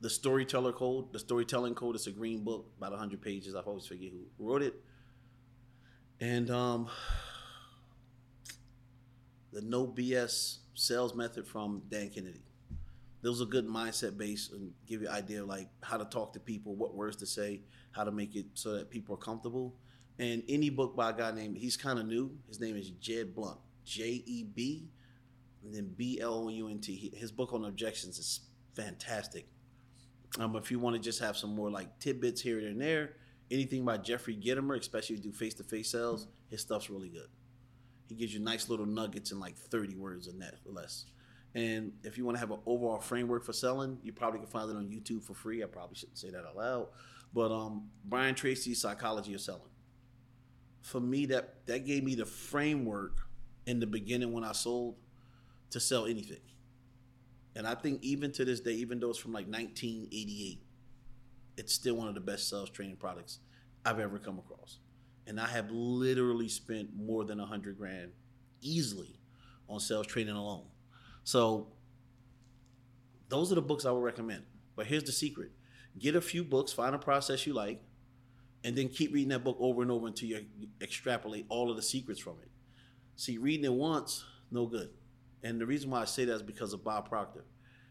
[0.00, 1.12] the Storyteller Code.
[1.12, 3.54] The Storytelling Code it's a green book, about 100 pages.
[3.54, 4.74] I've always forget who wrote it.
[6.20, 6.88] And um,
[9.52, 12.44] the No BS Sales Method from Dan Kennedy
[13.24, 16.34] those are good mindset based and give you an idea of like how to talk
[16.34, 19.74] to people, what words to say, how to make it so that people are comfortable.
[20.18, 22.36] And any book by a guy named he's kind of new.
[22.46, 24.90] His name is Jeb Blount, J E B,
[25.64, 27.12] and then B L O U N T.
[27.16, 28.40] His book on objections is
[28.74, 29.46] fantastic.
[30.38, 33.12] Um, if you want to just have some more like tidbits here and there,
[33.50, 37.08] anything by Jeffrey Gitomer, especially if you do face to face sales, his stuff's really
[37.08, 37.28] good.
[38.08, 41.06] He gives you nice little nuggets in like 30 words or net less.
[41.54, 44.70] And if you want to have an overall framework for selling, you probably can find
[44.70, 45.62] it on YouTube for free.
[45.62, 46.88] I probably shouldn't say that out loud.
[47.32, 49.62] But um, Brian Tracy's Psychology of Selling.
[50.82, 53.16] For me, that that gave me the framework
[53.66, 54.96] in the beginning when I sold
[55.74, 56.38] to sell anything.
[57.56, 60.62] And I think even to this day, even though it's from like 1988,
[61.56, 63.40] it's still one of the best sales training products
[63.84, 64.78] I've ever come across.
[65.26, 68.12] And I have literally spent more than a hundred grand
[68.60, 69.18] easily
[69.68, 70.66] on sales training alone.
[71.24, 71.72] So
[73.28, 74.44] those are the books I would recommend.
[74.76, 75.50] But here's the secret:
[75.98, 77.82] get a few books, find a process you like,
[78.62, 80.46] and then keep reading that book over and over until you
[80.80, 82.50] extrapolate all of the secrets from it.
[83.16, 84.90] See, reading it once, no good.
[85.44, 87.44] And the reason why I say that is because of Bob Proctor.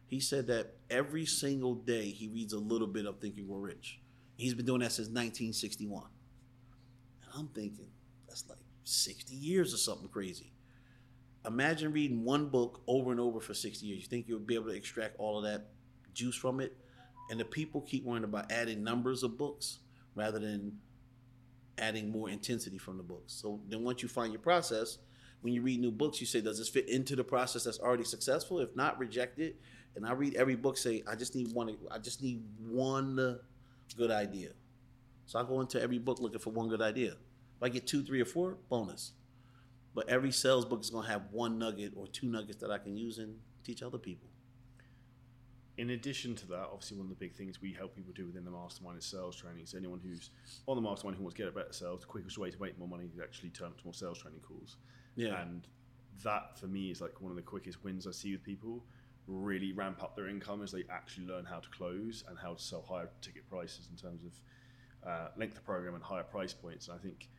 [0.07, 3.57] He said that every single day he reads a little bit of Think and Grow
[3.57, 3.99] Rich.
[4.35, 6.03] He's been doing that since 1961.
[7.23, 7.87] And I'm thinking,
[8.27, 10.51] that's like 60 years or something crazy.
[11.45, 14.01] Imagine reading one book over and over for 60 years.
[14.01, 15.67] You think you'll be able to extract all of that
[16.13, 16.75] juice from it?
[17.29, 19.79] And the people keep worrying about adding numbers of books
[20.15, 20.79] rather than
[21.77, 23.33] adding more intensity from the books.
[23.33, 24.97] So then once you find your process,
[25.43, 28.05] when you read new books, you say, does this fit into the process that's already
[28.05, 28.59] successful?
[28.59, 29.59] If not, reject it.
[29.95, 31.75] And I read every book, say, I just need one.
[31.91, 33.39] I just need one
[33.97, 34.49] good idea.
[35.25, 37.11] So I go into every book looking for one good idea.
[37.11, 39.11] If I get two, three, or four, bonus.
[39.93, 42.77] But every sales book is going to have one nugget or two nuggets that I
[42.77, 43.35] can use and
[43.65, 44.29] teach other people.
[45.77, 48.45] In addition to that, obviously one of the big things we help people do within
[48.45, 49.65] the mastermind is sales training.
[49.65, 50.29] So anyone who's
[50.67, 52.77] on the mastermind who wants to get a better sales, the quickest way to make
[52.79, 54.77] more money is actually turn up to more sales training calls.
[55.15, 55.41] Yeah.
[55.41, 55.67] And
[56.23, 58.83] that for me is like one of the quickest wins I see with people
[59.27, 62.61] really ramp up their income as they actually learn how to close and how to
[62.61, 66.87] sell higher ticket prices in terms of uh, length of program and higher price points.
[66.87, 67.29] And I think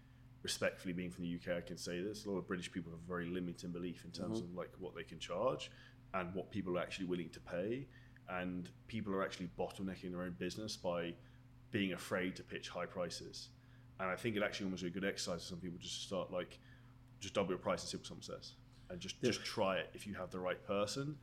[0.43, 2.25] respectfully being from the UK, I can say this.
[2.25, 4.51] A lot of British people have very limiting belief in terms Mm-hmm.
[4.53, 5.71] of like what they can charge
[6.15, 7.87] and what people are actually willing to pay.
[8.29, 11.15] And people are actually bottlenecking their own business by
[11.71, 13.49] being afraid to pitch high prices.
[14.01, 16.33] And I think it actually almost a good exercise for some people just to start
[16.33, 16.59] like
[17.25, 18.53] just double your price and see what someone says.
[18.91, 21.17] And just just try it if you have the right person.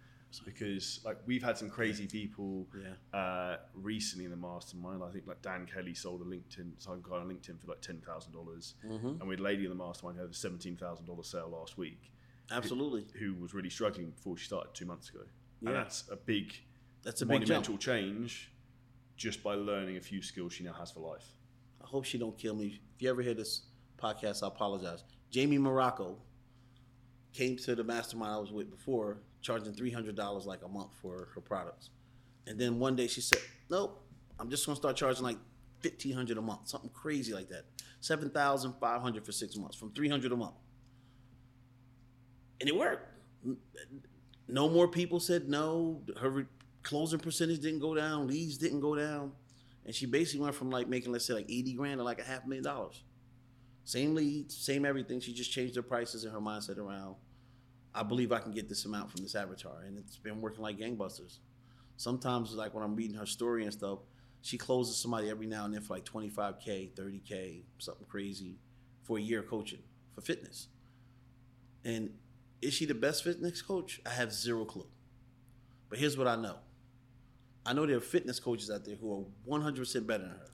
[0.45, 3.19] Because like we've had some crazy people Yeah.
[3.19, 5.03] uh, recently in the mastermind.
[5.03, 7.99] I think like Dan Kelly sold a LinkedIn, some guy on LinkedIn for like ten
[7.99, 11.05] thousand dollars, and we had a lady in the mastermind who had a seventeen thousand
[11.05, 12.13] dollar sale last week,
[12.49, 13.05] Absolutely.
[13.19, 15.23] who was really struggling before she started two months ago.
[15.61, 15.69] Yeah.
[15.69, 16.53] And that's a big,
[17.03, 18.53] That's a big monumental change,
[19.17, 21.27] just by learning a few skills she now has for life.
[21.83, 22.79] I hope she don't kill me.
[22.95, 23.63] If you ever hear this
[23.97, 25.03] podcast, I apologize.
[25.31, 26.17] Jamie Morocco
[27.33, 30.91] came to the mastermind I was with before, charging three hundred dollars like a month
[31.01, 31.89] for her products,
[32.45, 34.03] and then one day she said, "Nope,
[34.39, 35.37] I'm just gonna start charging like
[35.79, 37.63] fifteen hundred a month, something crazy like that,
[38.01, 40.55] seven thousand five hundred for six months, from three hundred a month."
[42.59, 43.07] And it worked.
[44.47, 46.03] No more people said no.
[46.19, 46.45] Her re-
[46.83, 48.27] closing percentage didn't go down.
[48.27, 49.31] Leads didn't go down.
[49.85, 52.23] And she basically went from like making, let's say, like 80 grand to like a
[52.23, 53.03] half million dollars.
[53.83, 55.19] Same leads, same everything.
[55.19, 57.15] She just changed her prices and her mindset around.
[57.93, 59.81] I believe I can get this amount from this avatar.
[59.85, 61.39] And it's been working like gangbusters.
[61.97, 63.99] Sometimes, like when I'm reading her story and stuff,
[64.41, 68.57] she closes somebody every now and then for like 25K, 30K, something crazy
[69.03, 70.67] for a year coaching for fitness.
[71.83, 72.11] And
[72.61, 74.01] is she the best fitness coach?
[74.05, 74.87] I have zero clue.
[75.89, 76.57] But here's what I know
[77.65, 80.51] I know there are fitness coaches out there who are 100% better than her,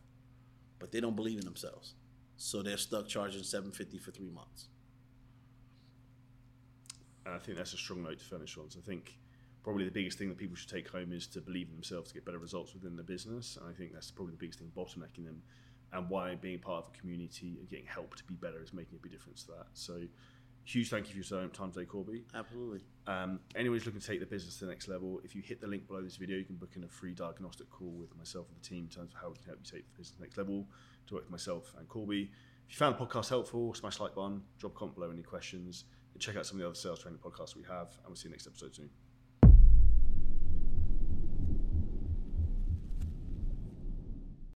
[0.79, 1.93] but they don't believe in themselves.
[2.37, 4.67] So they're stuck charging 750 for three months.
[7.25, 8.69] And I think that's a strong note to finish on.
[8.69, 9.17] So I think
[9.63, 12.13] probably the biggest thing that people should take home is to believe in themselves to
[12.13, 13.57] get better results within the business.
[13.59, 15.41] And I think that's probably the biggest thing bottlenecking them
[15.93, 18.97] and why being part of a community and getting help to be better is making
[18.97, 19.67] a big difference to that.
[19.73, 20.01] So
[20.63, 22.23] huge thank you for your time today, Korby.
[22.35, 22.81] Absolutely.
[23.07, 25.61] Um, anyone who's looking to take the business to the next level, if you hit
[25.61, 28.47] the link below this video, you can book in a free diagnostic call with myself
[28.49, 30.17] and the team in terms of how we can help you take the business to
[30.17, 30.67] the next level
[31.07, 32.29] to work with myself and Korby.
[32.69, 35.85] If you found the podcast helpful, smash like button, drop a comment below any questions,
[36.13, 38.27] and check out some of the other sales training podcasts we have, and we'll see
[38.27, 39.06] you next episode soon.